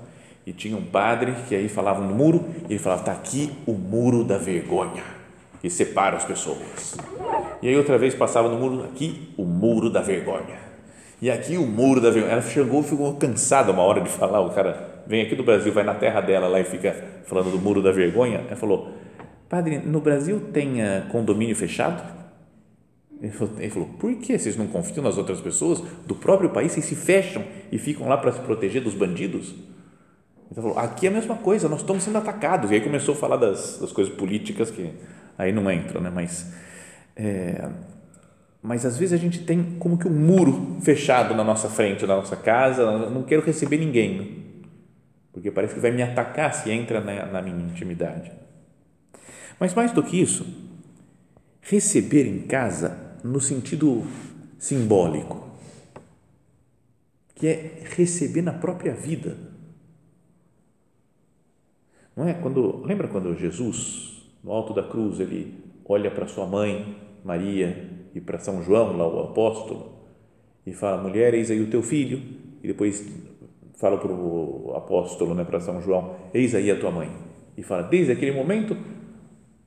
e 0.46 0.52
tinha 0.52 0.76
um 0.76 0.84
padre 0.84 1.34
que 1.48 1.54
aí 1.56 1.68
falava 1.68 2.00
no 2.00 2.14
muro 2.14 2.44
e 2.68 2.74
ele 2.74 2.78
falava, 2.78 3.02
está 3.02 3.12
aqui 3.12 3.52
o 3.66 3.72
muro 3.72 4.22
da 4.22 4.38
vergonha 4.38 5.02
que 5.60 5.70
separa 5.70 6.16
as 6.16 6.24
pessoas. 6.24 6.96
E 7.60 7.68
aí 7.68 7.76
outra 7.76 7.98
vez 7.98 8.14
passava 8.14 8.48
no 8.48 8.56
muro, 8.56 8.84
aqui 8.84 9.32
o 9.36 9.44
muro 9.44 9.90
da 9.90 10.00
vergonha. 10.00 10.66
E 11.20 11.30
aqui 11.30 11.56
o 11.56 11.66
muro 11.66 12.00
da 12.00 12.10
vergonha. 12.10 12.34
Ela 12.34 12.42
chegou 12.42 12.80
e 12.82 12.84
ficou 12.84 13.14
cansada 13.14 13.72
uma 13.72 13.82
hora 13.82 14.00
de 14.00 14.08
falar, 14.08 14.40
o 14.40 14.50
cara 14.50 15.02
vem 15.06 15.22
aqui 15.22 15.34
do 15.34 15.42
Brasil, 15.42 15.72
vai 15.72 15.82
na 15.82 15.94
terra 15.94 16.20
dela 16.20 16.46
lá 16.46 16.60
e 16.60 16.64
fica 16.64 16.92
falando 17.24 17.50
do 17.50 17.58
muro 17.58 17.82
da 17.82 17.90
vergonha. 17.90 18.44
Ela 18.46 18.56
falou, 18.56 18.92
padre, 19.48 19.78
no 19.78 20.00
Brasil 20.00 20.40
tem 20.52 20.82
uh, 20.82 21.08
condomínio 21.10 21.56
fechado? 21.56 22.14
Ele 23.20 23.32
falou, 23.32 23.54
ele 23.58 23.70
falou, 23.70 23.88
por 23.98 24.14
que 24.16 24.38
vocês 24.38 24.56
não 24.56 24.66
confiam 24.66 25.02
nas 25.02 25.16
outras 25.16 25.40
pessoas 25.40 25.82
do 26.06 26.14
próprio 26.14 26.50
país? 26.50 26.72
Vocês 26.72 26.84
se 26.84 26.94
fecham 26.94 27.42
e 27.72 27.78
ficam 27.78 28.06
lá 28.06 28.18
para 28.18 28.30
se 28.30 28.40
proteger 28.40 28.82
dos 28.82 28.94
bandidos? 28.94 29.54
Então 30.50 30.62
falou, 30.62 30.78
aqui 30.78 31.06
é 31.06 31.10
a 31.10 31.12
mesma 31.12 31.36
coisa, 31.36 31.68
nós 31.68 31.80
estamos 31.80 32.02
sendo 32.02 32.18
atacados. 32.18 32.70
E 32.70 32.74
aí 32.74 32.80
começou 32.80 33.14
a 33.14 33.18
falar 33.18 33.36
das, 33.36 33.78
das 33.78 33.92
coisas 33.92 34.14
políticas 34.14 34.70
que 34.70 34.92
aí 35.36 35.52
não 35.52 35.70
entram, 35.70 36.00
né? 36.00 36.10
Mas, 36.12 36.52
é, 37.16 37.68
mas 38.62 38.86
às 38.86 38.96
vezes 38.96 39.12
a 39.12 39.16
gente 39.16 39.40
tem 39.40 39.76
como 39.78 39.98
que 39.98 40.06
um 40.06 40.12
muro 40.12 40.78
fechado 40.80 41.34
na 41.34 41.44
nossa 41.44 41.68
frente, 41.68 42.06
na 42.06 42.16
nossa 42.16 42.36
casa. 42.36 43.10
Não 43.10 43.22
quero 43.22 43.42
receber 43.42 43.78
ninguém, 43.78 44.18
né? 44.18 44.46
porque 45.36 45.50
parece 45.50 45.74
que 45.74 45.80
vai 45.80 45.90
me 45.90 46.02
atacar 46.02 46.54
se 46.54 46.70
entra 46.70 46.98
na, 46.98 47.26
na 47.26 47.42
minha 47.42 47.66
intimidade. 47.66 48.32
Mas 49.60 49.74
mais 49.74 49.92
do 49.92 50.02
que 50.02 50.18
isso, 50.18 50.46
receber 51.60 52.26
em 52.26 52.46
casa 52.46 53.18
no 53.22 53.38
sentido 53.38 54.02
simbólico, 54.58 55.46
que 57.34 57.46
é 57.46 57.82
receber 57.96 58.40
na 58.40 58.54
própria 58.54 58.94
vida. 58.94 59.36
Não 62.16 62.26
é 62.26 62.35
quando 62.35 62.82
lembra 62.85 63.06
quando 63.08 63.37
Jesus 63.37 64.32
no 64.42 64.50
alto 64.50 64.73
da 64.73 64.82
cruz 64.82 65.20
ele 65.20 65.54
olha 65.85 66.11
para 66.11 66.26
sua 66.26 66.46
mãe 66.46 66.96
Maria 67.25 67.90
e 68.14 68.20
para 68.20 68.38
São 68.38 68.62
João 68.62 68.96
lá 68.96 69.06
o 69.06 69.20
apóstolo 69.20 69.92
e 70.66 70.73
fala 70.73 71.02
mulher 71.02 71.35
eis 71.35 71.50
aí 71.50 71.61
o 71.61 71.70
teu 71.70 71.82
filho 71.82 72.23
e 72.62 72.68
depois 72.68 73.06
fala 73.76 73.99
para 73.99 74.11
o 74.11 74.73
apóstolo 74.75 75.35
né 75.35 75.44
para 75.44 75.61
São 75.61 75.80
João 75.82 76.16
eis 76.32 76.54
aí 76.54 76.70
a 76.70 76.78
tua 76.78 76.90
mãe 76.90 77.11
e 77.56 77.62
fala 77.62 77.82
desde 77.82 78.12
aquele 78.12 78.32
momento 78.32 78.76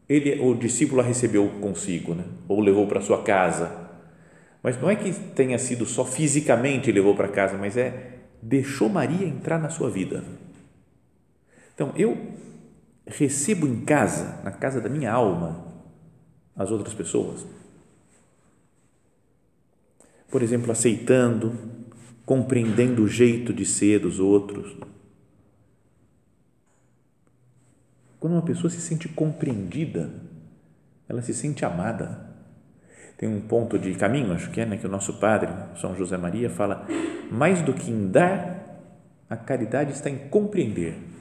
ele 0.09 0.41
o 0.41 0.55
discípulo 0.55 1.01
a 1.01 1.03
recebeu 1.03 1.47
consigo, 1.61 2.15
né? 2.15 2.23
ou 2.47 2.59
levou 2.59 2.87
para 2.87 2.99
sua 2.99 3.21
casa. 3.21 3.87
Mas 4.63 4.81
não 4.81 4.89
é 4.89 4.95
que 4.95 5.13
tenha 5.13 5.57
sido 5.59 5.85
só 5.85 6.03
fisicamente 6.03 6.91
levou 6.91 7.15
para 7.15 7.27
casa, 7.27 7.55
mas 7.55 7.77
é 7.77 8.17
deixou 8.41 8.89
Maria 8.89 9.27
entrar 9.27 9.59
na 9.59 9.69
sua 9.69 9.89
vida. 9.89 10.23
Então, 11.79 11.93
eu 11.95 12.17
recebo 13.07 13.65
em 13.65 13.85
casa, 13.85 14.41
na 14.43 14.51
casa 14.51 14.81
da 14.81 14.89
minha 14.89 15.13
alma, 15.13 15.65
as 16.53 16.71
outras 16.71 16.93
pessoas. 16.93 17.47
Por 20.29 20.43
exemplo, 20.43 20.73
aceitando, 20.73 21.57
compreendendo 22.25 23.01
o 23.01 23.07
jeito 23.07 23.53
de 23.53 23.65
ser 23.65 23.99
dos 23.99 24.19
outros 24.19 24.75
Quando 28.19 28.33
uma 28.33 28.41
pessoa 28.41 28.69
se 28.69 28.81
sente 28.81 29.07
compreendida, 29.07 30.11
ela 31.07 31.21
se 31.21 31.33
sente 31.33 31.63
amada. 31.63 32.29
Tem 33.17 33.29
um 33.29 33.39
ponto 33.39 33.79
de 33.79 33.93
caminho, 33.93 34.33
acho 34.33 34.51
que 34.51 34.59
é, 34.59 34.65
né, 34.65 34.75
que 34.75 34.85
o 34.85 34.89
nosso 34.89 35.17
padre, 35.21 35.49
São 35.79 35.95
José 35.95 36.17
Maria, 36.17 36.49
fala: 36.49 36.85
mais 37.31 37.61
do 37.61 37.73
que 37.73 37.89
em 37.89 38.11
dar, 38.11 38.81
a 39.29 39.37
caridade 39.37 39.93
está 39.93 40.09
em 40.09 40.27
compreender. 40.27 41.18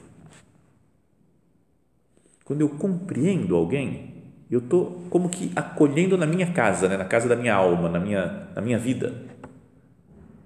Quando 2.49 2.61
eu 2.61 2.69
compreendo 2.69 3.55
alguém, 3.55 4.15
eu 4.49 4.59
estou 4.59 5.05
como 5.09 5.29
que 5.29 5.53
acolhendo 5.55 6.17
na 6.17 6.25
minha 6.25 6.51
casa, 6.51 6.89
né, 6.89 6.97
na 6.97 7.05
casa 7.05 7.29
da 7.29 7.35
minha 7.37 7.53
alma, 7.53 7.87
na 7.87 7.99
minha, 7.99 8.49
na 8.53 8.61
minha 8.61 8.77
vida. 8.77 9.13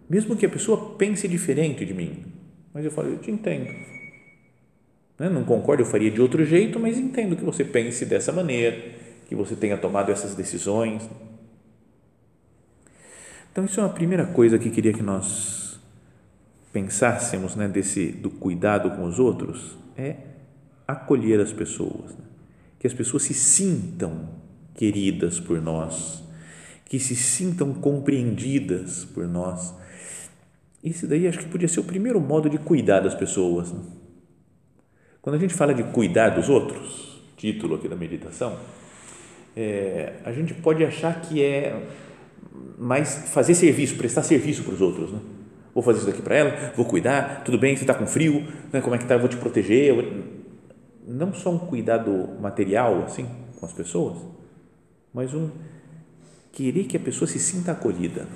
Mesmo 0.07 0.35
que 0.35 0.45
a 0.45 0.49
pessoa 0.49 0.95
pense 0.99 1.27
diferente 1.27 1.83
de 1.83 1.95
mim, 1.95 2.25
mas 2.71 2.85
eu 2.85 2.91
falo, 2.91 3.07
eu 3.07 3.17
te 3.17 3.31
entendo 3.31 3.71
né? 5.23 5.29
Não 5.29 5.43
concordo, 5.43 5.83
eu 5.83 5.85
faria 5.85 6.11
de 6.11 6.21
outro 6.21 6.43
jeito, 6.43 6.79
mas 6.79 6.97
entendo 6.97 7.35
que 7.35 7.43
você 7.43 7.63
pense 7.63 8.05
dessa 8.05 8.31
maneira, 8.31 8.77
que 9.27 9.35
você 9.35 9.55
tenha 9.55 9.77
tomado 9.77 10.11
essas 10.11 10.35
decisões. 10.35 11.07
Então, 13.51 13.65
isso 13.65 13.79
é 13.79 13.83
uma 13.83 13.93
primeira 13.93 14.25
coisa 14.25 14.57
que 14.57 14.69
queria 14.69 14.93
que 14.93 15.03
nós 15.03 15.79
pensássemos 16.71 17.55
né, 17.55 17.67
desse, 17.67 18.07
do 18.07 18.29
cuidado 18.29 18.91
com 18.91 19.03
os 19.05 19.19
outros, 19.19 19.77
é 19.95 20.15
acolher 20.87 21.39
as 21.39 21.51
pessoas, 21.51 22.11
né? 22.11 22.25
que 22.79 22.87
as 22.87 22.93
pessoas 22.93 23.23
se 23.23 23.33
sintam 23.33 24.29
queridas 24.75 25.39
por 25.39 25.61
nós, 25.61 26.23
que 26.85 26.99
se 26.99 27.15
sintam 27.15 27.73
compreendidas 27.73 29.05
por 29.05 29.27
nós. 29.27 29.73
Esse 30.83 31.07
daí 31.07 31.27
acho 31.27 31.39
que 31.39 31.45
podia 31.45 31.67
ser 31.67 31.79
o 31.79 31.83
primeiro 31.83 32.19
modo 32.19 32.49
de 32.49 32.57
cuidar 32.57 32.99
das 32.99 33.15
pessoas. 33.15 33.71
Né? 33.71 33.79
Quando 35.21 35.37
a 35.37 35.39
gente 35.39 35.53
fala 35.53 35.73
de 35.73 35.83
cuidar 35.83 36.29
dos 36.29 36.49
outros, 36.49 37.21
título 37.37 37.75
aqui 37.75 37.87
da 37.87 37.95
meditação, 37.95 38.57
é, 39.55 40.13
a 40.25 40.31
gente 40.31 40.53
pode 40.53 40.83
achar 40.83 41.21
que 41.21 41.41
é 41.41 41.81
mais 42.77 43.29
fazer 43.29 43.55
serviço, 43.55 43.95
prestar 43.95 44.23
serviço 44.23 44.63
para 44.63 44.73
os 44.73 44.81
outros, 44.81 45.11
né? 45.11 45.19
Vou 45.73 45.81
fazer 45.81 45.99
isso 45.99 46.07
daqui 46.07 46.21
para 46.21 46.35
ela, 46.35 46.73
vou 46.75 46.85
cuidar, 46.85 47.43
tudo 47.43 47.57
bem, 47.57 47.75
você 47.75 47.83
está 47.83 47.95
com 47.95 48.05
frio, 48.05 48.45
né? 48.71 48.79
como 48.79 48.93
é 48.93 48.97
que 48.97 49.05
está, 49.05 49.15
eu 49.15 49.19
vou 49.19 49.29
te 49.29 49.37
proteger. 49.37 49.95
Não 51.05 51.33
só 51.33 51.51
um 51.51 51.59
cuidado 51.59 52.29
material, 52.39 53.03
assim, 53.03 53.27
com 53.59 53.65
as 53.65 53.73
pessoas, 53.73 54.17
mas 55.13 55.33
um 55.33 55.49
querer 56.51 56.85
que 56.85 56.97
a 56.97 56.99
pessoa 56.99 57.27
se 57.27 57.39
sinta 57.39 57.71
acolhida, 57.71 58.27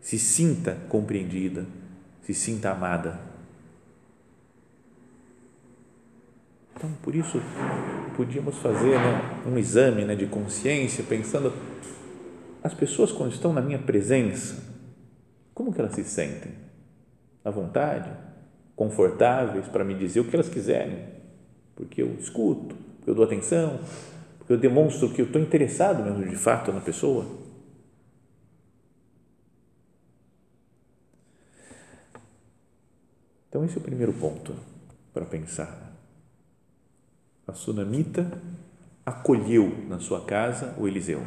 se 0.00 0.18
sinta 0.18 0.76
compreendida, 0.88 1.66
se 2.22 2.32
sinta 2.32 2.70
amada 2.70 3.26
Então, 6.76 6.90
por 7.02 7.14
isso, 7.14 7.40
podíamos 8.14 8.58
fazer 8.58 8.98
né, 8.98 9.42
um 9.46 9.56
exame 9.56 10.04
né, 10.04 10.14
de 10.14 10.26
consciência, 10.26 11.02
pensando, 11.02 11.50
as 12.62 12.74
pessoas 12.74 13.10
quando 13.10 13.32
estão 13.32 13.50
na 13.50 13.62
minha 13.62 13.78
presença, 13.78 14.62
como 15.54 15.72
que 15.72 15.80
elas 15.80 15.94
se 15.94 16.04
sentem? 16.04 16.52
À 17.42 17.50
vontade? 17.50 18.10
Confortáveis 18.74 19.66
para 19.68 19.84
me 19.84 19.94
dizer 19.94 20.20
o 20.20 20.24
que 20.24 20.36
elas 20.36 20.50
quiserem? 20.50 21.15
Porque 21.76 22.02
eu 22.02 22.12
escuto, 22.14 22.74
porque 22.96 23.10
eu 23.10 23.14
dou 23.14 23.24
atenção, 23.24 23.78
porque 24.38 24.52
eu 24.52 24.58
demonstro 24.58 25.08
que 25.12 25.22
eu 25.22 25.26
estou 25.26 25.40
interessado 25.40 26.02
mesmo 26.02 26.28
de 26.28 26.36
fato 26.36 26.72
na 26.72 26.80
pessoa? 26.80 27.24
Então, 33.48 33.64
esse 33.64 33.76
é 33.76 33.78
o 33.78 33.82
primeiro 33.82 34.12
ponto 34.12 34.54
para 35.14 35.24
pensar 35.24 35.86
a 37.46 37.52
sunamita 37.52 38.42
acolheu 39.04 39.84
na 39.88 40.00
sua 40.00 40.24
casa 40.24 40.74
o 40.78 40.88
Eliseu. 40.88 41.24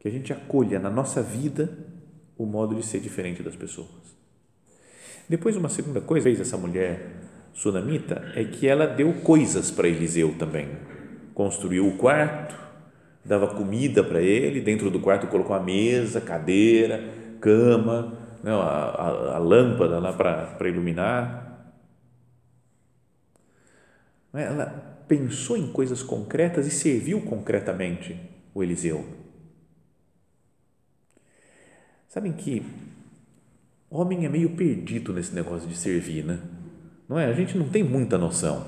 Que 0.00 0.08
a 0.08 0.10
gente 0.10 0.32
acolha 0.32 0.80
na 0.80 0.90
nossa 0.90 1.22
vida 1.22 1.78
o 2.36 2.44
modo 2.44 2.74
de 2.74 2.84
ser 2.84 2.98
diferente 2.98 3.42
das 3.42 3.54
pessoas. 3.54 3.88
Depois, 5.28 5.56
uma 5.56 5.68
segunda 5.68 6.00
coisa, 6.00 6.24
fez 6.24 6.40
essa 6.40 6.56
mulher 6.56 7.22
sunamita, 7.52 8.32
é 8.34 8.44
que 8.44 8.66
ela 8.66 8.86
deu 8.86 9.12
coisas 9.14 9.70
para 9.70 9.88
Eliseu 9.88 10.34
também. 10.38 10.68
Construiu 11.34 11.86
o 11.86 11.96
quarto, 11.96 12.54
dava 13.24 13.48
comida 13.48 14.02
para 14.02 14.20
ele, 14.20 14.60
dentro 14.60 14.90
do 14.90 15.00
quarto 15.00 15.26
colocou 15.26 15.54
a 15.54 15.60
mesa, 15.60 16.20
cadeira, 16.20 17.02
cama, 17.40 18.18
não, 18.42 18.58
né, 18.58 18.64
a, 18.64 18.66
a, 18.66 19.36
a 19.36 19.38
lâmpada 19.38 19.98
lá 19.98 20.12
para 20.12 20.68
iluminar 20.68 21.42
é? 24.34 24.44
Ela 24.44 24.66
pensou 25.06 25.56
em 25.56 25.70
coisas 25.70 26.02
concretas 26.02 26.66
e 26.66 26.70
serviu 26.70 27.20
concretamente 27.22 28.18
o 28.54 28.62
Eliseu. 28.62 29.04
Sabem 32.08 32.32
que 32.32 32.64
Homem 33.90 34.24
é 34.24 34.28
meio 34.28 34.56
perdido 34.56 35.12
nesse 35.12 35.34
negócio 35.34 35.68
de 35.68 35.76
servir, 35.76 36.24
né? 36.24 36.40
Não 37.12 37.20
é? 37.20 37.26
A 37.26 37.34
gente 37.34 37.58
não 37.58 37.68
tem 37.68 37.82
muita 37.84 38.16
noção. 38.16 38.64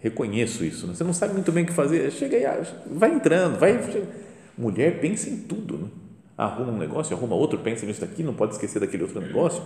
Reconheço 0.00 0.64
isso. 0.64 0.84
Né? 0.84 0.94
Você 0.94 1.04
não 1.04 1.12
sabe 1.12 1.32
muito 1.32 1.52
bem 1.52 1.62
o 1.62 1.66
que 1.68 1.72
fazer. 1.72 2.10
Chega 2.10 2.36
aí, 2.36 2.66
vai 2.90 3.14
entrando, 3.14 3.56
vai. 3.56 3.78
Mulher 4.58 4.98
pensa 5.00 5.30
em 5.30 5.42
tudo. 5.42 5.78
Né? 5.78 5.88
Arruma 6.36 6.72
um 6.72 6.76
negócio, 6.76 7.16
arruma 7.16 7.36
outro, 7.36 7.60
pensa 7.60 7.86
nisso 7.86 8.00
daqui, 8.00 8.24
não 8.24 8.34
pode 8.34 8.54
esquecer 8.54 8.80
daquele 8.80 9.04
outro 9.04 9.20
negócio. 9.20 9.62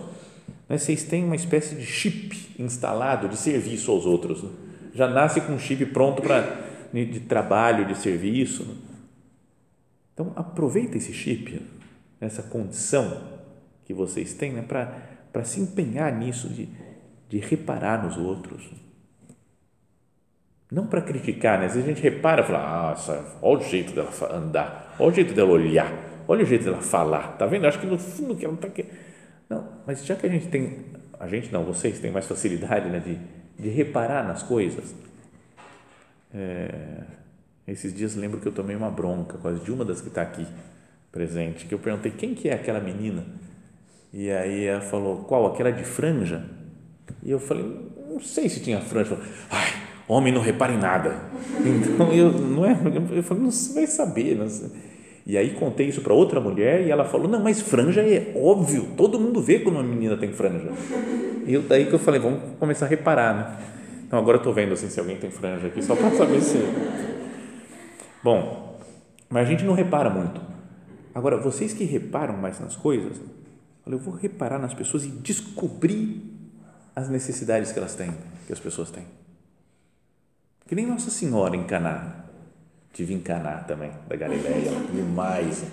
Vocês 0.69 1.01
têm 1.01 1.23
uma 1.23 1.35
espécie 1.35 1.73
de 1.73 1.83
chip 1.83 2.53
instalado 2.59 3.27
de 3.27 3.35
serviço 3.35 3.89
aos 3.89 4.05
outros. 4.05 4.43
Né? 4.43 4.49
Já 4.93 5.07
nasce 5.07 5.41
com 5.41 5.53
um 5.53 5.59
chip 5.59 5.83
pronto 5.87 6.21
para 6.21 6.69
de 6.93 7.21
trabalho, 7.21 7.87
de 7.87 7.97
serviço. 7.97 8.63
Né? 8.63 8.75
Então 10.13 10.33
aproveita 10.35 10.97
esse 10.97 11.13
chip, 11.13 11.59
essa 12.21 12.43
condição 12.43 13.23
que 13.85 13.93
vocês 13.93 14.35
têm 14.35 14.53
né, 14.53 14.61
para 14.61 15.43
se 15.43 15.59
empenhar 15.59 16.15
nisso 16.15 16.47
de, 16.47 16.69
de 17.29 17.37
reparar 17.37 18.03
nos 18.03 18.17
outros. 18.17 18.69
Não 20.71 20.85
para 20.85 21.01
criticar, 21.01 21.59
né? 21.59 21.65
Às 21.65 21.75
vezes 21.75 21.89
a 21.89 21.93
gente 21.93 22.03
repara 22.03 22.41
e 22.41 22.45
fala, 22.45 22.89
nossa, 22.89 23.37
olha 23.41 23.61
o 23.61 23.63
jeito 23.63 23.93
dela 23.93 24.11
andar, 24.31 24.95
olha 24.99 25.11
o 25.11 25.15
jeito 25.15 25.33
dela 25.33 25.49
olhar, 25.49 25.91
olha 26.27 26.43
o 26.43 26.45
jeito 26.45 26.65
dela 26.65 26.81
falar, 26.81 27.37
tá 27.37 27.45
vendo? 27.45 27.65
Acho 27.65 27.79
que 27.79 27.87
no 27.87 27.97
fundo 27.97 28.35
que 28.35 28.43
ela 28.43 28.51
não 28.51 28.59
está 28.59 28.67
aqui. 28.67 28.85
Não, 29.49 29.67
mas 29.87 30.05
já 30.05 30.15
que 30.15 30.25
a 30.25 30.29
gente 30.29 30.47
tem, 30.47 30.85
a 31.19 31.27
gente 31.27 31.51
não, 31.51 31.63
vocês 31.63 31.99
têm 31.99 32.11
mais 32.11 32.27
facilidade 32.27 32.89
né, 32.89 32.99
de, 32.99 33.17
de 33.61 33.69
reparar 33.69 34.27
nas 34.27 34.43
coisas. 34.43 34.93
É, 36.33 37.03
esses 37.67 37.93
dias 37.93 38.15
lembro 38.15 38.39
que 38.39 38.47
eu 38.47 38.51
tomei 38.51 38.75
uma 38.75 38.91
bronca 38.91 39.37
quase 39.39 39.59
de 39.61 39.71
uma 39.71 39.85
das 39.85 40.01
que 40.01 40.07
está 40.09 40.21
aqui 40.21 40.45
presente, 41.11 41.65
que 41.65 41.73
eu 41.73 41.79
perguntei 41.79 42.11
quem 42.11 42.35
que 42.35 42.49
é 42.49 42.53
aquela 42.53 42.79
menina 42.79 43.25
e 44.11 44.31
aí 44.31 44.65
ela 44.65 44.81
falou, 44.81 45.23
qual? 45.23 45.45
Aquela 45.45 45.71
de 45.71 45.83
franja? 45.83 46.43
E 47.23 47.31
eu 47.31 47.39
falei, 47.39 47.65
não 48.09 48.19
sei 48.19 48.49
se 48.49 48.59
tinha 48.59 48.79
franja. 48.79 49.17
Ai, 49.49 49.69
homem 50.07 50.33
não 50.33 50.41
repara 50.41 50.73
em 50.73 50.77
nada. 50.77 51.15
Então, 51.59 52.13
eu, 52.13 52.31
não 52.31 52.65
é, 52.65 52.71
eu 53.11 53.23
falei, 53.23 53.43
não 53.43 53.51
vai 53.73 53.85
saber. 53.85 54.35
Não 54.35 54.47
E 55.25 55.37
aí 55.37 55.51
contei 55.55 55.87
isso 55.87 56.01
para 56.01 56.13
outra 56.13 56.39
mulher 56.39 56.85
e 56.85 56.91
ela 56.91 57.03
falou, 57.03 57.27
não, 57.27 57.41
mas 57.41 57.59
franja 57.59 58.01
é 58.01 58.31
óbvio, 58.35 58.89
todo 58.95 59.19
mundo 59.19 59.41
vê 59.41 59.59
quando 59.59 59.75
uma 59.75 59.83
menina 59.83 60.15
tem 60.15 60.31
franja. 60.31 60.71
E 61.45 61.53
eu, 61.53 61.61
daí 61.63 61.87
que 61.87 61.93
eu 61.93 61.99
falei, 61.99 62.19
vamos 62.19 62.39
começar 62.57 62.85
a 62.85 62.89
reparar, 62.89 63.35
né? 63.35 63.57
Então 64.07 64.17
agora 64.17 64.37
eu 64.37 64.39
estou 64.39 64.53
vendo 64.53 64.73
assim, 64.73 64.87
se 64.87 64.99
alguém 64.99 65.17
tem 65.17 65.29
franja 65.29 65.67
aqui, 65.67 65.81
só 65.81 65.95
para 65.95 66.11
saber 66.11 66.41
se... 66.41 66.57
Bom, 68.23 68.79
mas 69.29 69.45
a 69.45 69.49
gente 69.49 69.63
não 69.63 69.73
repara 69.73 70.09
muito. 70.09 70.41
Agora, 71.13 71.37
vocês 71.37 71.73
que 71.73 71.83
reparam 71.83 72.37
mais 72.37 72.59
nas 72.59 72.75
coisas, 72.75 73.19
eu 73.85 73.97
vou 73.97 74.13
reparar 74.13 74.59
nas 74.59 74.73
pessoas 74.73 75.05
e 75.05 75.09
descobrir 75.09 76.38
as 76.99 77.09
necessidades 77.09 77.71
que 77.71 77.79
elas 77.79 77.95
têm, 77.95 78.11
que 78.45 78.51
as 78.51 78.59
pessoas 78.59 78.91
têm. 78.91 79.05
Que 80.67 80.75
nem 80.75 80.85
Nossa 80.85 81.09
Senhora 81.09 81.55
em 81.55 81.63
Caná. 81.63 82.25
Tive 82.91 83.13
em 83.13 83.19
Caná 83.21 83.59
também, 83.59 83.91
da 84.07 84.15
Galileia, 84.15 84.71
vi 84.91 85.01
mais 85.01 85.63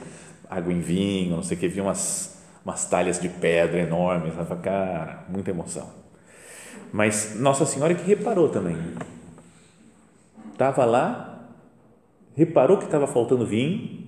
água 0.49 0.73
em 0.73 0.81
vinho, 0.81 1.35
não 1.35 1.43
sei 1.43 1.57
o 1.57 1.61
que, 1.61 1.67
vi 1.67 1.81
umas, 1.81 2.41
umas 2.65 2.89
talhas 2.89 3.19
de 3.19 3.29
pedra 3.29 3.81
enormes, 3.81 4.35
falei, 4.35 4.63
cara, 4.63 5.25
muita 5.29 5.51
emoção. 5.51 5.91
Mas 6.93 7.35
Nossa 7.35 7.67
Senhora 7.67 7.95
que 7.95 8.05
reparou 8.05 8.49
também. 8.49 8.77
Estava 10.53 10.85
lá, 10.85 11.51
reparou 12.37 12.79
que 12.79 12.85
estava 12.85 13.07
faltando 13.07 13.45
vinho, 13.45 14.07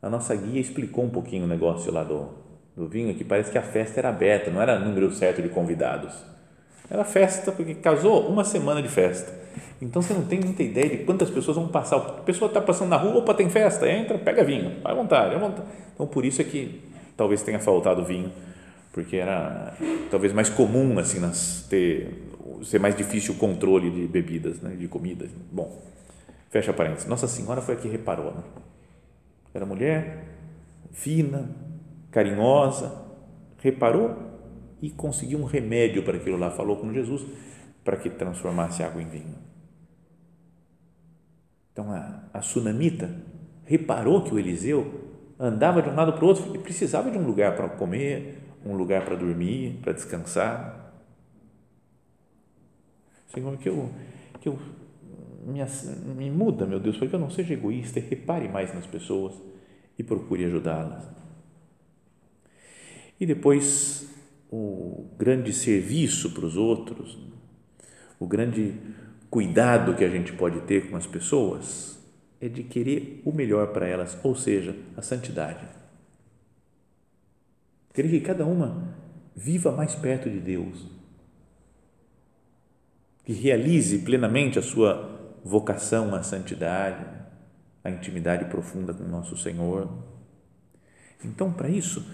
a 0.00 0.08
nossa 0.08 0.34
guia 0.34 0.60
explicou 0.60 1.04
um 1.04 1.10
pouquinho 1.10 1.44
o 1.44 1.48
negócio 1.48 1.92
lá 1.92 2.02
do, 2.02 2.41
do 2.76 2.88
vinho, 2.88 3.14
que 3.14 3.24
parece 3.24 3.50
que 3.50 3.58
a 3.58 3.62
festa 3.62 4.00
era 4.00 4.08
aberta, 4.08 4.50
não 4.50 4.60
era 4.60 4.78
número 4.78 5.12
certo 5.12 5.42
de 5.42 5.48
convidados. 5.48 6.12
Era 6.90 7.04
festa, 7.04 7.52
porque 7.52 7.74
casou 7.74 8.28
uma 8.28 8.44
semana 8.44 8.82
de 8.82 8.88
festa. 8.88 9.32
Então 9.80 10.00
você 10.00 10.14
não 10.14 10.24
tem 10.24 10.40
muita 10.40 10.62
ideia 10.62 10.88
de 10.88 10.98
quantas 11.04 11.30
pessoas 11.30 11.56
vão 11.56 11.68
passar. 11.68 11.96
A 11.96 12.00
pessoa 12.22 12.48
está 12.48 12.60
passando 12.60 12.88
na 12.88 12.96
rua, 12.96 13.18
opa, 13.18 13.34
tem 13.34 13.48
festa, 13.50 13.88
entra, 13.88 14.18
pega 14.18 14.44
vinho, 14.44 14.80
vai 14.82 14.92
à 14.92 14.94
vontade, 14.94 15.34
à 15.34 15.38
vontade. 15.38 15.66
Então 15.94 16.06
por 16.06 16.24
isso 16.24 16.40
é 16.40 16.44
que 16.44 16.82
talvez 17.16 17.42
tenha 17.42 17.58
faltado 17.58 18.04
vinho, 18.04 18.32
porque 18.92 19.16
era 19.16 19.74
talvez 20.10 20.32
mais 20.32 20.48
comum 20.48 20.98
assim 20.98 21.18
nas, 21.18 21.66
ter 21.68 22.08
ser 22.64 22.78
mais 22.78 22.94
difícil 22.94 23.34
o 23.34 23.36
controle 23.38 23.90
de 23.90 24.06
bebidas, 24.06 24.60
né, 24.60 24.74
de 24.76 24.88
comidas. 24.88 25.30
Bom, 25.50 25.82
fecha 26.50 26.72
parênteses. 26.72 27.06
Nossa 27.06 27.26
Senhora 27.26 27.60
foi 27.60 27.74
a 27.74 27.76
que 27.78 27.88
reparou, 27.88 28.32
né? 28.32 28.42
Era 29.54 29.66
mulher, 29.66 30.24
fina, 30.92 31.50
carinhosa, 32.12 33.02
reparou 33.58 34.16
e 34.80 34.90
conseguiu 34.90 35.40
um 35.40 35.44
remédio 35.44 36.04
para 36.04 36.16
aquilo 36.16 36.36
lá, 36.36 36.50
falou 36.50 36.76
com 36.76 36.92
Jesus 36.92 37.26
para 37.82 37.96
que 37.96 38.10
transformasse 38.10 38.82
água 38.82 39.02
em 39.02 39.08
vinho. 39.08 39.34
Então 41.72 41.90
a, 41.90 42.24
a 42.32 42.42
sunamita 42.42 43.10
reparou 43.64 44.22
que 44.22 44.34
o 44.34 44.38
Eliseu 44.38 45.10
andava 45.38 45.82
de 45.82 45.88
um 45.88 45.94
lado 45.94 46.12
para 46.12 46.24
o 46.24 46.28
outro 46.28 46.54
e 46.54 46.58
precisava 46.58 47.10
de 47.10 47.18
um 47.18 47.26
lugar 47.26 47.56
para 47.56 47.68
comer, 47.68 48.38
um 48.64 48.76
lugar 48.76 49.04
para 49.04 49.16
dormir, 49.16 49.80
para 49.82 49.92
descansar. 49.92 50.92
Senhor, 53.28 53.56
que 53.56 53.68
eu, 53.68 53.90
que 54.40 54.48
eu 54.48 54.58
me, 55.46 55.60
me 56.14 56.30
muda, 56.30 56.66
meu 56.66 56.78
Deus, 56.78 56.96
para 56.98 57.08
que 57.08 57.14
eu 57.14 57.18
não 57.18 57.30
seja 57.30 57.54
egoísta 57.54 57.98
e 57.98 58.02
repare 58.02 58.48
mais 58.48 58.74
nas 58.74 58.86
pessoas 58.86 59.34
e 59.98 60.02
procure 60.02 60.44
ajudá-las. 60.44 61.21
E 63.22 63.26
depois, 63.26 64.08
o 64.50 65.06
grande 65.16 65.52
serviço 65.52 66.32
para 66.32 66.44
os 66.44 66.56
outros, 66.56 67.16
o 68.18 68.26
grande 68.26 68.74
cuidado 69.30 69.94
que 69.94 70.02
a 70.04 70.08
gente 70.08 70.32
pode 70.32 70.62
ter 70.62 70.90
com 70.90 70.96
as 70.96 71.06
pessoas 71.06 72.00
é 72.40 72.48
de 72.48 72.64
querer 72.64 73.22
o 73.24 73.30
melhor 73.30 73.68
para 73.68 73.86
elas, 73.86 74.18
ou 74.24 74.34
seja, 74.34 74.74
a 74.96 75.02
santidade. 75.02 75.64
Querer 77.94 78.08
que 78.08 78.20
cada 78.22 78.44
uma 78.44 78.92
viva 79.36 79.70
mais 79.70 79.94
perto 79.94 80.28
de 80.28 80.40
Deus, 80.40 80.84
que 83.24 83.34
realize 83.34 84.00
plenamente 84.00 84.58
a 84.58 84.62
sua 84.62 85.38
vocação 85.44 86.12
à 86.12 86.24
santidade, 86.24 87.06
à 87.84 87.88
intimidade 87.88 88.46
profunda 88.46 88.92
com 88.92 89.04
o 89.04 89.08
nosso 89.08 89.36
Senhor. 89.36 89.88
Então, 91.24 91.52
para 91.52 91.68
isso, 91.68 92.04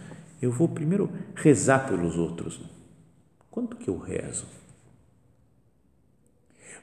eu 0.40 0.50
vou 0.50 0.68
primeiro 0.68 1.10
rezar 1.34 1.88
pelos 1.88 2.16
outros. 2.16 2.60
Quanto 3.50 3.76
que 3.76 3.88
eu 3.88 3.98
rezo? 3.98 4.46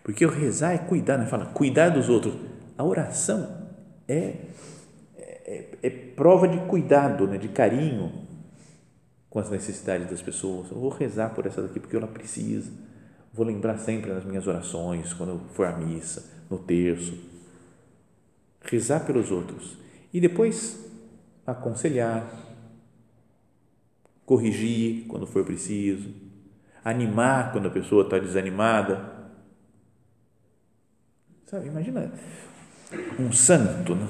Porque 0.04 0.26
o 0.26 0.30
rezar 0.30 0.74
é 0.74 0.78
cuidar, 0.78 1.18
né? 1.18 1.26
Fala, 1.26 1.48
cuidar 1.48 1.90
dos 1.90 2.10
outros. 2.10 2.36
A 2.78 2.84
oração 2.84 3.70
é, 4.08 4.36
é, 5.18 5.70
é 5.82 5.90
prova 5.90 6.48
de 6.48 6.60
cuidado, 6.68 7.26
né? 7.28 7.38
de 7.38 7.48
carinho 7.48 8.26
com 9.30 9.40
as 9.40 9.50
necessidades 9.50 10.10
das 10.10 10.22
pessoas. 10.22 10.70
Eu 10.70 10.80
vou 10.80 10.90
rezar 10.90 11.34
por 11.34 11.46
essa 11.46 11.62
daqui 11.62 11.80
porque 11.80 11.96
ela 11.96 12.08
precisa. 12.08 12.72
Vou 13.34 13.46
lembrar 13.46 13.78
sempre 13.78 14.14
nas 14.14 14.24
minhas 14.24 14.48
orações, 14.48 15.12
quando 15.14 15.30
eu 15.30 15.40
for 15.54 15.66
à 15.66 15.76
missa, 15.76 16.24
no 16.50 16.58
terço. 16.58 17.18
Rezar 18.62 19.06
pelos 19.06 19.32
outros. 19.32 19.78
E 20.14 20.22
depois 20.22 20.80
aconselhar, 21.46 22.26
corrigir 24.26 25.06
quando 25.08 25.28
for 25.28 25.44
preciso, 25.44 26.10
animar 26.84 27.52
quando 27.52 27.68
a 27.68 27.72
pessoa 27.72 28.04
está 28.04 28.18
desanimada. 28.18 29.14
Sabe, 31.46 31.68
imagina 31.68 32.12
um 33.20 33.32
santo, 33.32 33.96
né? 33.96 34.08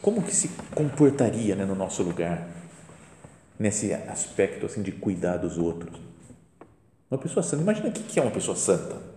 como 0.00 0.22
que 0.22 0.34
se 0.34 0.48
comportaria 0.74 1.54
né, 1.54 1.64
no 1.64 1.74
nosso 1.74 2.02
lugar, 2.02 2.48
nesse 3.58 3.92
aspecto 3.92 4.66
assim 4.66 4.82
de 4.82 4.92
cuidar 4.92 5.36
dos 5.36 5.58
outros. 5.58 6.00
Uma 7.10 7.18
pessoa 7.18 7.42
santa, 7.42 7.62
imagina 7.62 7.88
o 7.88 7.92
que 7.92 8.18
é 8.18 8.22
uma 8.22 8.30
pessoa 8.30 8.56
santa 8.56 9.10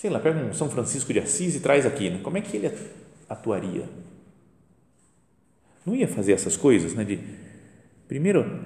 sei 0.00 0.08
lá, 0.08 0.18
pega 0.18 0.38
um 0.38 0.54
São 0.54 0.70
Francisco 0.70 1.12
de 1.12 1.18
Assis 1.18 1.56
e 1.56 1.60
traz 1.60 1.84
aqui, 1.84 2.08
né? 2.08 2.20
como 2.22 2.38
é 2.38 2.40
que 2.40 2.56
ele 2.56 2.74
atuaria? 3.28 3.84
Não 5.84 5.94
ia 5.94 6.08
fazer 6.08 6.32
essas 6.32 6.56
coisas, 6.56 6.94
né? 6.94 7.04
De, 7.04 7.20
primeiro, 8.08 8.64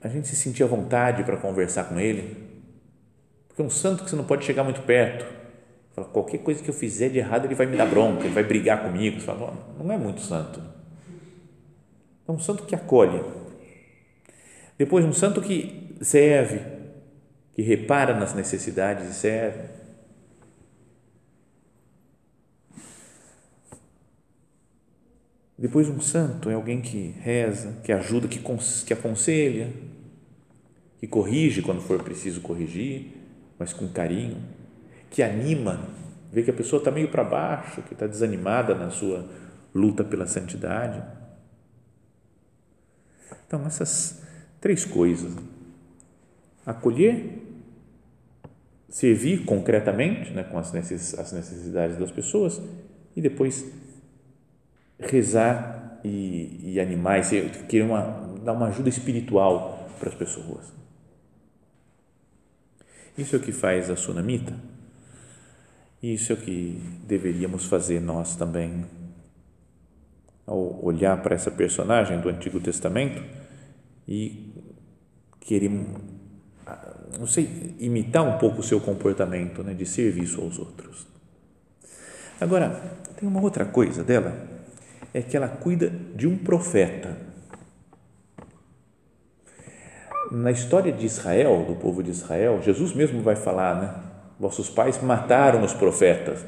a 0.00 0.08
gente 0.08 0.28
se 0.28 0.36
sentir 0.36 0.62
à 0.62 0.66
vontade 0.66 1.24
para 1.24 1.36
conversar 1.36 1.84
com 1.84 1.98
ele, 1.98 2.36
porque 3.48 3.62
é 3.62 3.64
um 3.64 3.70
santo 3.70 4.04
que 4.04 4.10
você 4.10 4.16
não 4.16 4.24
pode 4.24 4.44
chegar 4.44 4.62
muito 4.62 4.82
perto. 4.82 5.26
Fala, 5.94 6.06
qualquer 6.08 6.38
coisa 6.38 6.62
que 6.62 6.70
eu 6.70 6.74
fizer 6.74 7.08
de 7.08 7.18
errado, 7.18 7.46
ele 7.46 7.54
vai 7.54 7.66
me 7.66 7.76
dar 7.76 7.86
bronca, 7.86 8.24
ele 8.24 8.34
vai 8.34 8.44
brigar 8.44 8.82
comigo. 8.82 9.18
Você 9.18 9.26
fala, 9.26 9.54
não 9.78 9.92
é 9.92 9.98
muito 9.98 10.20
santo. 10.20 10.62
É 12.26 12.30
um 12.30 12.38
santo 12.38 12.64
que 12.64 12.74
acolhe. 12.74 13.20
Depois, 14.76 15.04
um 15.04 15.12
santo 15.12 15.40
que 15.40 15.96
serve, 16.00 16.60
que 17.52 17.62
repara 17.62 18.14
nas 18.14 18.34
necessidades 18.34 19.08
e 19.08 19.14
serve. 19.14 19.77
Depois, 25.58 25.88
um 25.88 26.00
santo 26.00 26.48
é 26.48 26.54
alguém 26.54 26.80
que 26.80 27.16
reza, 27.18 27.80
que 27.82 27.90
ajuda, 27.90 28.28
que, 28.28 28.38
que 28.38 28.92
aconselha, 28.92 29.72
que 30.98 31.06
corrige 31.06 31.62
quando 31.62 31.80
for 31.80 32.00
preciso 32.02 32.40
corrigir, 32.40 33.08
mas 33.58 33.72
com 33.72 33.88
carinho, 33.88 34.40
que 35.10 35.20
anima, 35.20 35.88
vê 36.30 36.44
que 36.44 36.50
a 36.50 36.54
pessoa 36.54 36.78
está 36.78 36.92
meio 36.92 37.08
para 37.10 37.24
baixo, 37.24 37.82
que 37.82 37.92
está 37.92 38.06
desanimada 38.06 38.72
na 38.74 38.90
sua 38.90 39.28
luta 39.74 40.04
pela 40.04 40.28
santidade. 40.28 41.02
Então, 43.46 43.66
essas 43.66 44.22
três 44.60 44.84
coisas: 44.84 45.34
acolher, 46.64 47.42
servir 48.88 49.44
concretamente 49.44 50.30
né, 50.32 50.44
com 50.44 50.56
as 50.56 50.72
necessidades 50.72 51.96
das 51.96 52.12
pessoas 52.12 52.60
e 53.16 53.20
depois 53.20 53.64
rezar 54.98 56.00
e, 56.04 56.72
e 56.74 56.80
animar, 56.80 57.20
e 57.32 57.50
querer 57.66 57.84
uma, 57.84 58.36
dar 58.44 58.52
uma 58.52 58.66
ajuda 58.68 58.88
espiritual 58.88 59.88
para 59.98 60.08
as 60.08 60.14
pessoas. 60.14 60.72
Isso 63.16 63.34
é 63.34 63.38
o 63.38 63.42
que 63.42 63.52
faz 63.52 63.90
a 63.90 63.96
sunamita. 63.96 64.54
Isso 66.00 66.32
é 66.32 66.34
o 66.36 66.38
que 66.38 66.80
deveríamos 67.04 67.64
fazer 67.64 68.00
nós 68.00 68.36
também. 68.36 68.86
Ao 70.46 70.84
olhar 70.84 71.20
para 71.20 71.34
essa 71.34 71.50
personagem 71.50 72.20
do 72.20 72.28
Antigo 72.28 72.60
Testamento 72.60 73.22
e 74.06 74.54
querer, 75.40 75.70
não 77.18 77.26
sei, 77.26 77.74
imitar 77.78 78.22
um 78.22 78.38
pouco 78.38 78.60
o 78.60 78.62
seu 78.62 78.80
comportamento 78.80 79.62
né, 79.62 79.74
de 79.74 79.84
serviço 79.84 80.40
aos 80.40 80.58
outros. 80.58 81.06
Agora, 82.40 82.70
tem 83.18 83.28
uma 83.28 83.42
outra 83.42 83.64
coisa 83.64 84.04
dela, 84.04 84.57
é 85.12 85.22
que 85.22 85.36
ela 85.36 85.48
cuida 85.48 85.92
de 86.14 86.26
um 86.26 86.36
profeta 86.36 87.28
na 90.30 90.50
história 90.50 90.92
de 90.92 91.06
Israel, 91.06 91.64
do 91.66 91.74
povo 91.74 92.02
de 92.02 92.10
Israel, 92.10 92.60
Jesus 92.62 92.92
mesmo 92.92 93.22
vai 93.22 93.36
falar, 93.36 93.80
né? 93.80 93.94
Vossos 94.38 94.68
pais 94.68 95.02
mataram 95.02 95.64
os 95.64 95.72
profetas, 95.72 96.44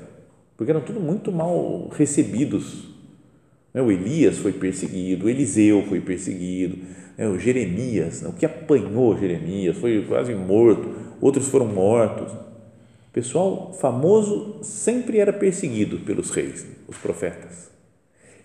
porque 0.56 0.70
eram 0.70 0.80
tudo 0.80 1.00
muito 1.00 1.32
mal 1.32 1.88
recebidos. 1.88 2.88
Né? 3.72 3.82
O 3.82 3.90
Elias 3.90 4.38
foi 4.38 4.52
perseguido, 4.52 5.26
o 5.26 5.28
Eliseu 5.28 5.84
foi 5.88 6.00
perseguido, 6.00 6.78
né? 7.16 7.26
o 7.26 7.38
Jeremias, 7.38 8.22
né? 8.22 8.28
o 8.28 8.32
que 8.32 8.46
apanhou 8.46 9.18
Jeremias, 9.18 9.76
foi 9.78 10.04
quase 10.06 10.34
morto, 10.34 10.88
outros 11.20 11.48
foram 11.48 11.66
mortos. 11.66 12.32
O 12.32 13.12
pessoal 13.12 13.72
famoso 13.72 14.58
sempre 14.62 15.18
era 15.18 15.32
perseguido 15.32 15.98
pelos 16.00 16.30
reis, 16.30 16.64
os 16.86 16.96
profetas. 16.96 17.69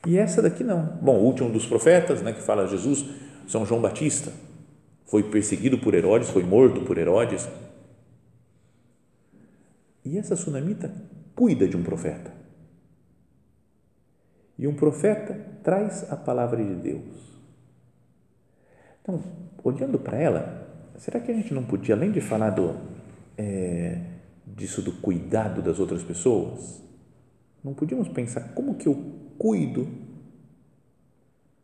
E 0.05 0.17
essa 0.17 0.41
daqui 0.41 0.63
não. 0.63 0.85
Bom, 1.01 1.17
o 1.17 1.23
último 1.23 1.49
dos 1.49 1.65
profetas, 1.65 2.21
né, 2.21 2.31
que 2.31 2.41
fala 2.41 2.67
Jesus, 2.67 3.05
São 3.47 3.65
João 3.65 3.81
Batista 3.81 4.31
foi 5.05 5.23
perseguido 5.23 5.77
por 5.77 5.93
Herodes, 5.93 6.29
foi 6.29 6.43
morto 6.43 6.81
por 6.81 6.97
Herodes. 6.97 7.47
E 10.03 10.17
essa 10.17 10.35
sunamita 10.35 10.93
cuida 11.35 11.67
de 11.67 11.75
um 11.75 11.83
profeta. 11.83 12.31
E 14.57 14.67
um 14.67 14.75
profeta 14.75 15.33
traz 15.63 16.11
a 16.11 16.15
palavra 16.15 16.63
de 16.63 16.75
Deus. 16.75 17.25
Então, 19.01 19.21
olhando 19.63 19.99
para 19.99 20.17
ela, 20.17 20.67
será 20.97 21.19
que 21.19 21.31
a 21.31 21.35
gente 21.35 21.53
não 21.53 21.63
podia, 21.63 21.95
além 21.95 22.11
de 22.11 22.21
falar 22.21 22.51
do, 22.51 22.75
é, 23.37 24.01
disso 24.45 24.81
do 24.81 24.93
cuidado 24.93 25.61
das 25.61 25.79
outras 25.79 26.03
pessoas, 26.03 26.81
não 27.63 27.73
podíamos 27.73 28.07
pensar 28.07 28.53
como 28.53 28.75
que 28.75 28.87
eu 28.87 29.24
cuido 29.37 29.87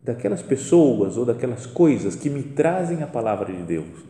daquelas 0.02 0.42
pessoas 0.42 1.18
ou 1.18 1.26
daquelas 1.26 1.66
coisas 1.66 2.16
que 2.16 2.30
me 2.30 2.44
trazem 2.44 3.04
a 3.04 3.08
palavra 3.08 3.54
de 3.54 3.64
Deus. 3.64 4.04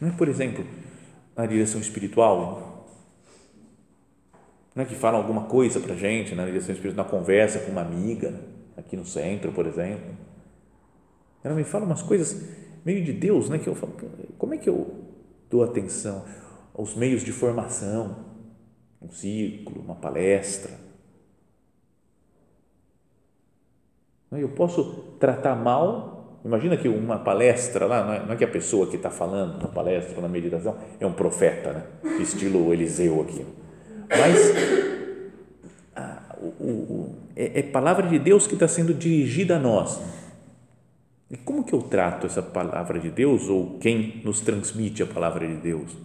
Não 0.00 0.08
é, 0.08 0.12
por 0.12 0.28
exemplo, 0.28 0.64
na 1.36 1.46
direção 1.46 1.80
espiritual, 1.80 2.86
não 4.74 4.82
é 4.82 4.86
que 4.86 4.94
falam 4.94 5.20
alguma 5.20 5.44
coisa 5.44 5.78
para 5.78 5.94
gente 5.94 6.34
na 6.34 6.44
direção 6.44 6.74
espiritual, 6.74 7.04
na 7.04 7.10
conversa 7.10 7.60
com 7.60 7.70
uma 7.70 7.80
amiga, 7.80 8.40
aqui 8.76 8.96
no 8.96 9.06
centro, 9.06 9.52
por 9.52 9.66
exemplo. 9.66 10.16
Ela 11.42 11.54
me 11.54 11.64
fala 11.64 11.84
umas 11.84 12.02
coisas 12.02 12.42
meio 12.84 13.04
de 13.04 13.12
Deus, 13.12 13.48
né? 13.48 13.58
Que 13.58 13.68
eu 13.68 13.74
falo, 13.74 13.92
como 14.36 14.54
é 14.54 14.58
que 14.58 14.68
eu 14.68 15.04
dou 15.48 15.62
atenção 15.62 16.24
aos 16.74 16.96
meios 16.96 17.22
de 17.22 17.30
formação, 17.30 18.33
um 19.04 19.10
círculo, 19.10 19.80
uma 19.80 19.94
palestra, 19.94 20.84
Eu 24.38 24.48
posso 24.48 25.16
tratar 25.18 25.54
mal. 25.54 26.40
Imagina 26.44 26.76
que 26.76 26.88
uma 26.88 27.18
palestra 27.18 27.86
lá, 27.86 28.24
não 28.26 28.34
é, 28.34 28.36
que 28.36 28.44
a 28.44 28.48
pessoa 28.48 28.86
que 28.86 28.96
está 28.96 29.10
falando 29.10 29.62
na 29.62 29.68
palestra, 29.68 30.20
na 30.20 30.28
meditação, 30.28 30.76
é 31.00 31.06
um 31.06 31.12
profeta, 31.12 31.72
né? 31.72 31.84
estilo 32.20 32.72
Eliseu 32.72 33.22
aqui. 33.22 33.46
Mas 34.10 34.52
a, 35.96 36.36
o, 36.38 36.64
o, 36.64 37.14
é, 37.34 37.60
é 37.60 37.62
palavra 37.62 38.06
de 38.08 38.18
Deus 38.18 38.46
que 38.46 38.54
está 38.54 38.68
sendo 38.68 38.92
dirigida 38.92 39.56
a 39.56 39.58
nós. 39.58 40.00
E 41.30 41.36
como 41.36 41.64
que 41.64 41.72
eu 41.72 41.80
trato 41.80 42.26
essa 42.26 42.42
palavra 42.42 42.98
de 42.98 43.10
Deus 43.10 43.48
ou 43.48 43.78
quem 43.78 44.20
nos 44.24 44.40
transmite 44.40 45.02
a 45.02 45.06
palavra 45.06 45.46
de 45.46 45.54
Deus? 45.54 45.96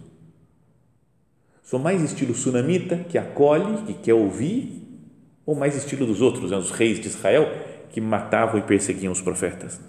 Sou 1.70 1.78
mais 1.78 2.02
estilo 2.02 2.34
sunamita, 2.34 2.96
que 2.96 3.16
acolhe, 3.16 3.84
que 3.84 3.94
quer 3.94 4.14
ouvir, 4.14 4.82
ou 5.46 5.54
mais 5.54 5.76
estilo 5.76 6.04
dos 6.04 6.20
outros, 6.20 6.50
né? 6.50 6.56
os 6.56 6.72
reis 6.72 6.98
de 6.98 7.06
Israel, 7.06 7.46
que 7.90 8.00
matavam 8.00 8.58
e 8.58 8.62
perseguiam 8.64 9.12
os 9.12 9.20
profetas. 9.20 9.80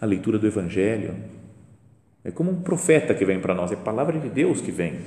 A 0.00 0.06
leitura 0.06 0.38
do 0.38 0.46
Evangelho 0.46 1.16
é 2.22 2.30
como 2.30 2.52
um 2.52 2.62
profeta 2.62 3.12
que 3.16 3.24
vem 3.24 3.40
para 3.40 3.52
nós, 3.52 3.72
é 3.72 3.74
a 3.74 3.78
palavra 3.78 4.16
de 4.16 4.28
Deus 4.28 4.60
que 4.60 4.70
vem. 4.70 5.00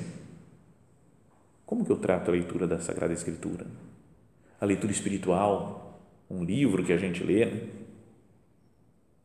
Como 1.65 1.85
que 1.85 1.91
eu 1.93 1.97
trato 1.97 2.29
a 2.29 2.33
leitura 2.33 2.67
da 2.67 2.81
Sagrada 2.81 3.13
Escritura? 3.13 3.65
A 4.59 4.65
leitura 4.65 4.91
espiritual, 4.91 5.97
um 6.29 6.43
livro 6.43 6.83
que 6.83 6.91
a 6.91 6.97
gente 6.97 7.23
lê 7.23 7.45
né? 7.45 7.61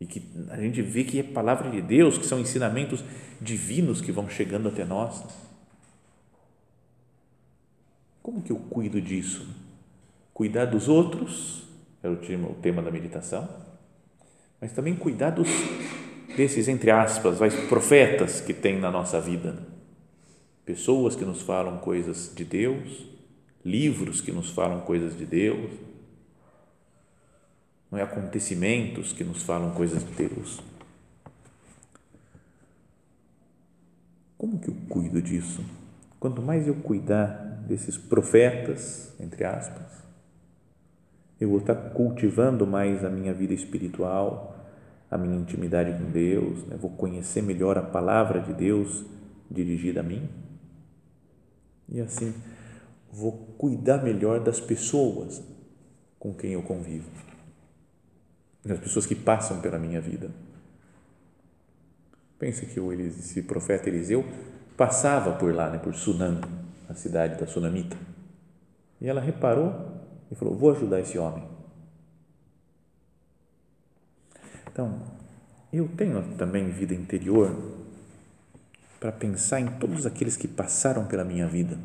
E 0.01 0.07
que 0.07 0.23
a 0.49 0.59
gente 0.61 0.81
vê 0.81 1.05
que 1.05 1.21
é 1.21 1.23
palavra 1.23 1.71
de 1.71 1.83
Deus, 1.83 2.17
que 2.17 2.27
são 2.27 2.41
ensinamentos 2.41 3.05
divinos 3.41 4.01
que 4.01 4.11
vão 4.11 4.29
chegando 4.29 4.69
até 4.69 4.85
nós. 4.85 5.23
Como 8.23 8.43
que 8.43 8.51
eu 8.51 8.57
cuido 8.57 9.01
disso? 9.01 9.47
cuidar 10.41 10.65
dos 10.65 10.89
outros, 10.89 11.65
é 12.03 12.09
o 12.09 12.17
tema, 12.63 12.81
da 12.81 12.91
meditação, 12.91 13.47
mas 14.59 14.73
também 14.73 14.97
cuidar 14.97 15.29
dos, 15.29 15.51
desses, 16.35 16.67
entre 16.67 16.91
aspas, 16.91 17.37
profetas 17.69 18.41
que 18.41 18.55
tem 18.55 18.81
na 18.81 18.91
nossa 18.91 19.21
vida. 19.21 19.59
Pessoas 20.65 21.15
que 21.15 21.27
nos 21.27 21.43
falam 21.43 21.77
coisas 21.77 22.33
de 22.35 22.43
Deus, 22.43 23.05
livros 23.63 24.23
que 24.23 24.33
nos 24.33 24.49
falam 24.49 24.81
coisas 24.81 25.15
de 25.15 25.27
Deus, 25.27 25.73
não 27.91 27.99
é 27.99 28.03
acontecimentos 28.03 29.13
que 29.13 29.25
nos 29.25 29.43
falam 29.43 29.73
coisas 29.73 30.05
de 30.05 30.13
Deus. 30.13 30.63
Como 34.39 34.59
que 34.59 34.69
eu 34.69 34.77
cuido 34.89 35.21
disso? 35.21 35.65
Quanto 36.19 36.41
mais 36.41 36.67
eu 36.67 36.75
cuidar 36.77 37.63
desses 37.67 37.97
profetas, 37.97 39.15
entre 39.19 39.45
aspas, 39.45 40.05
eu 41.41 41.49
vou 41.49 41.59
estar 41.59 41.75
cultivando 41.75 42.67
mais 42.67 43.05
a 43.05 43.11
minha 43.11 43.33
vida 43.33 43.55
espiritual, 43.55 44.57
a 45.11 45.19
minha 45.19 45.37
intimidade 45.37 45.93
com 45.99 46.11
Deus, 46.11 46.65
né? 46.67 46.77
vou 46.77 46.91
conhecer 46.91 47.43
melhor 47.43 47.77
a 47.77 47.83
palavra 47.83 48.41
de 48.41 48.53
Deus 48.53 49.05
dirigida 49.51 50.01
a 50.01 50.03
mim 50.03 50.29
e 51.89 52.01
assim 52.01 52.33
vou 53.13 53.33
cuidar 53.59 54.03
melhor 54.03 54.41
das 54.41 54.61
pessoas 54.61 55.43
com 56.19 56.33
quem 56.33 56.53
eu 56.53 56.63
convivo, 56.63 57.11
das 58.65 58.79
pessoas 58.79 59.07
que 59.07 59.15
passam 59.15 59.61
pela 59.61 59.79
minha 59.79 60.01
vida. 60.01 60.31
Pense 62.39 62.67
que 62.67 62.81
o 62.81 62.93
esse 62.93 63.43
profeta 63.43 63.89
Eliseu 63.89 64.25
passava 64.77 65.33
por 65.33 65.55
lá, 65.55 65.69
né, 65.71 65.79
por 65.79 65.95
Sunam, 65.95 66.41
a 66.89 66.95
cidade 66.95 67.39
da 67.39 67.47
Sunamita, 67.47 67.97
e 69.01 69.09
ela 69.09 69.21
reparou 69.21 69.73
e 70.31 70.35
falou: 70.35 70.57
Vou 70.57 70.71
ajudar 70.73 71.01
esse 71.01 71.19
homem. 71.19 71.45
Então, 74.73 74.99
eu 75.73 75.89
tenho 75.89 76.23
também 76.37 76.71
vida 76.71 76.95
interior 76.95 77.55
para 78.99 79.13
pensar 79.13 79.61
em 79.61 79.67
todos 79.79 80.07
aqueles 80.07 80.37
que 80.37 80.49
passaram 80.49 81.07
pela 81.07 81.25
minha 81.25 81.47
vida. 81.47 81.79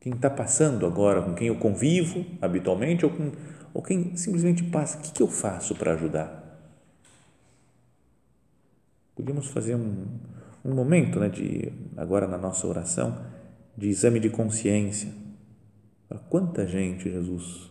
Quem 0.00 0.14
está 0.14 0.30
passando 0.30 0.86
agora, 0.86 1.22
com 1.22 1.34
quem 1.34 1.48
eu 1.48 1.56
convivo 1.56 2.24
habitualmente, 2.40 3.04
ou, 3.04 3.10
com, 3.10 3.32
ou 3.72 3.82
quem 3.82 4.16
simplesmente 4.16 4.64
passa, 4.64 4.98
o 4.98 5.02
que, 5.02 5.12
que 5.12 5.22
eu 5.22 5.28
faço 5.28 5.74
para 5.74 5.92
ajudar? 5.94 6.40
Podíamos 9.14 9.48
fazer 9.48 9.74
um, 9.74 10.06
um 10.64 10.74
momento, 10.74 11.20
né, 11.20 11.28
de, 11.28 11.72
agora 11.96 12.26
na 12.26 12.38
nossa 12.38 12.66
oração, 12.66 13.16
de 13.76 13.88
exame 13.88 14.20
de 14.20 14.28
consciência 14.28 15.10
Para 16.08 16.18
quanta 16.18 16.66
gente, 16.66 17.10
Jesus, 17.10 17.70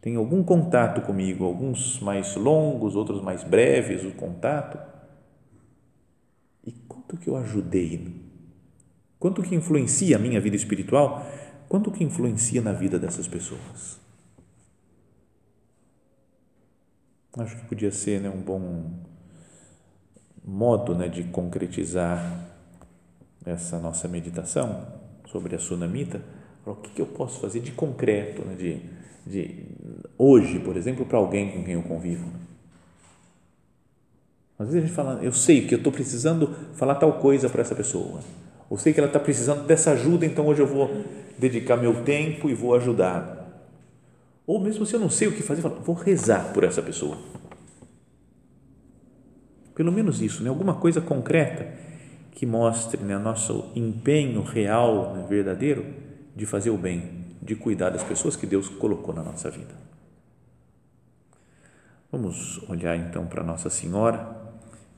tem 0.00 0.16
algum 0.16 0.42
contato 0.42 1.02
comigo, 1.02 1.44
alguns 1.44 2.00
mais 2.00 2.34
longos, 2.36 2.96
outros 2.96 3.20
mais 3.20 3.44
breves, 3.44 4.04
o 4.04 4.12
contato. 4.12 4.78
E 6.64 6.72
quanto 6.88 7.16
que 7.16 7.28
eu 7.28 7.36
ajudei? 7.36 8.14
Quanto 9.18 9.42
que 9.42 9.54
influencia 9.54 10.16
a 10.16 10.18
minha 10.18 10.40
vida 10.40 10.56
espiritual? 10.56 11.26
Quanto 11.68 11.90
que 11.90 12.04
influencia 12.04 12.62
na 12.62 12.72
vida 12.72 12.98
dessas 12.98 13.26
pessoas? 13.26 14.05
Acho 17.38 17.54
que 17.56 17.66
podia 17.66 17.92
ser 17.92 18.20
né, 18.20 18.30
um 18.30 18.40
bom 18.40 18.90
modo 20.42 20.94
né, 20.94 21.06
de 21.06 21.24
concretizar 21.24 22.48
essa 23.44 23.78
nossa 23.78 24.08
meditação 24.08 24.86
sobre 25.26 25.54
a 25.54 25.58
sunamita. 25.58 26.22
O 26.64 26.74
que, 26.74 27.00
eu 27.00 27.06
posso 27.06 27.40
fazer 27.40 27.60
de 27.60 27.72
concreto, 27.72 28.42
né, 28.42 28.54
de, 28.54 28.80
de 29.26 29.66
hoje, 30.16 30.58
por 30.60 30.76
exemplo, 30.76 31.04
para 31.04 31.18
alguém 31.18 31.52
com 31.52 31.62
quem 31.62 31.74
eu 31.74 31.82
convivo? 31.82 32.26
Às 34.58 34.68
vezes 34.68 34.84
a 34.84 34.86
gente 34.86 34.96
fala, 34.96 35.22
eu 35.22 35.32
sei 35.32 35.66
que 35.66 35.74
eu 35.74 35.78
estou 35.78 35.92
precisando 35.92 36.56
falar 36.72 36.94
tal 36.94 37.20
coisa 37.20 37.50
para 37.50 37.60
essa 37.60 37.74
pessoa. 37.74 38.20
Ou 38.70 38.78
sei 38.78 38.94
que 38.94 38.98
ela 38.98 39.08
está 39.08 39.20
precisando 39.20 39.66
dessa 39.66 39.90
ajuda, 39.92 40.24
então 40.24 40.46
hoje 40.46 40.62
eu 40.62 40.66
vou 40.66 41.04
dedicar 41.38 41.76
meu 41.76 42.02
tempo 42.02 42.48
e 42.48 42.54
vou 42.54 42.74
ajudar. 42.74 43.45
Ou 44.46 44.60
mesmo 44.60 44.86
se 44.86 44.94
eu 44.94 45.00
não 45.00 45.10
sei 45.10 45.26
o 45.26 45.32
que 45.32 45.42
fazer, 45.42 45.60
vou 45.60 45.94
rezar 45.94 46.52
por 46.52 46.62
essa 46.62 46.80
pessoa. 46.80 47.18
Pelo 49.74 49.90
menos 49.90 50.22
isso, 50.22 50.42
né? 50.42 50.48
alguma 50.48 50.74
coisa 50.74 51.00
concreta 51.00 51.74
que 52.30 52.46
mostre 52.46 53.02
né, 53.02 53.18
nosso 53.18 53.72
empenho 53.74 54.42
real, 54.42 55.14
né, 55.14 55.26
verdadeiro, 55.28 55.84
de 56.34 56.46
fazer 56.46 56.70
o 56.70 56.76
bem, 56.76 57.24
de 57.42 57.54
cuidar 57.56 57.90
das 57.90 58.04
pessoas 58.04 58.36
que 58.36 58.46
Deus 58.46 58.68
colocou 58.68 59.14
na 59.14 59.22
nossa 59.22 59.50
vida. 59.50 59.74
Vamos 62.12 62.62
olhar 62.68 62.96
então 62.96 63.26
para 63.26 63.42
Nossa 63.42 63.68
Senhora, 63.68 64.36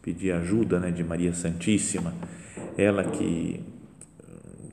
pedir 0.02 0.32
ajuda 0.32 0.78
né, 0.78 0.90
de 0.90 1.02
Maria 1.02 1.32
Santíssima, 1.32 2.12
ela 2.76 3.04
que, 3.04 3.64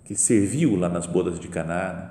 que 0.04 0.16
serviu 0.16 0.76
lá 0.76 0.90
nas 0.90 1.06
bodas 1.06 1.40
de 1.40 1.48
Caná, 1.48 1.94
né, 1.94 2.10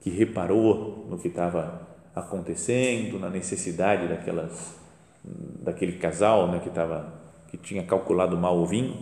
que 0.00 0.08
reparou 0.08 1.06
no 1.10 1.18
que 1.18 1.28
estava 1.28 1.89
acontecendo, 2.14 3.18
na 3.18 3.30
necessidade 3.30 4.08
daquelas 4.08 4.78
daquele 5.24 5.92
casal, 5.92 6.48
né, 6.48 6.60
que 6.60 6.68
estava 6.68 7.20
que 7.48 7.56
tinha 7.56 7.84
calculado 7.84 8.36
mal 8.36 8.56
o 8.56 8.66
vinho 8.66 8.96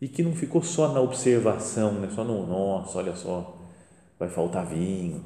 e 0.00 0.08
que 0.08 0.22
não 0.22 0.34
ficou 0.34 0.62
só 0.62 0.92
na 0.92 1.00
observação, 1.00 1.92
né, 1.92 2.08
só 2.10 2.24
no 2.24 2.46
nossa, 2.46 2.98
olha 2.98 3.14
só, 3.14 3.58
vai 4.18 4.28
faltar 4.28 4.66
vinho. 4.66 5.22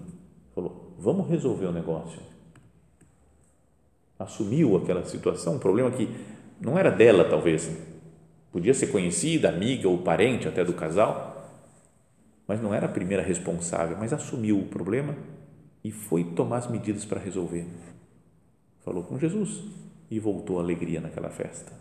Falou, 0.55 0.95
vamos 0.99 1.29
resolver 1.29 1.67
o 1.67 1.73
negócio. 1.73 2.21
Assumiu 4.19 4.77
aquela 4.77 5.05
situação, 5.05 5.55
um 5.55 5.59
problema 5.59 5.91
que 5.91 6.09
não 6.61 6.79
era 6.79 6.91
dela, 6.91 7.25
talvez. 7.25 7.71
Podia 8.53 8.75
ser 8.75 8.89
conhecida, 8.89 9.49
amiga 9.49 9.89
ou 9.89 9.99
parente 9.99 10.47
até 10.47 10.65
do 10.65 10.75
casal, 10.75 11.51
mas 12.47 12.61
não 12.61 12.75
era 12.75 12.87
a 12.87 12.89
primeira 12.89 13.23
responsável, 13.23 13.97
mas 13.99 14.13
assumiu 14.13 14.59
o 14.59 14.67
problema 14.67 15.15
e 15.85 15.91
foi 15.91 16.25
tomar 16.25 16.59
as 16.59 16.71
medidas 16.71 17.05
para 17.05 17.21
resolver. 17.21 17.67
Falou 18.85 19.03
com 19.05 19.19
Jesus 19.19 19.63
e 20.11 20.19
voltou 20.19 20.59
a 20.59 20.63
alegria 20.63 21.01
naquela 21.01 21.31
festa. 21.31 21.73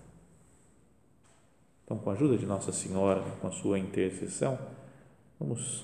Então, 1.83 1.97
com 1.97 2.09
a 2.09 2.13
ajuda 2.13 2.37
de 2.37 2.45
Nossa 2.45 2.71
Senhora, 2.71 3.21
com 3.41 3.47
a 3.47 3.51
sua 3.51 3.77
intercessão, 3.77 4.57
vamos 5.39 5.83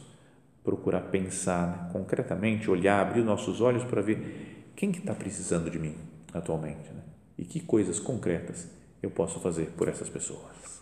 procurar 0.64 1.02
pensar 1.02 1.68
né, 1.68 1.90
concretamente, 1.94 2.70
olhar, 2.70 3.00
abrir 3.00 3.24
nossos 3.24 3.62
olhos 3.62 3.84
para 3.84 4.02
ver 4.02 4.72
quem 4.76 4.92
que 4.92 5.00
está 5.00 5.14
precisando 5.14 5.70
de 5.70 5.80
mim 5.80 5.96
atualmente 6.34 6.92
né? 6.92 7.02
e 7.38 7.46
que 7.46 7.60
coisas 7.60 8.00
concretas 8.00 8.70
eu 9.02 9.10
posso 9.10 9.40
fazer 9.40 9.68
por 9.78 9.88
essas 9.88 10.10
pessoas. 10.10 10.82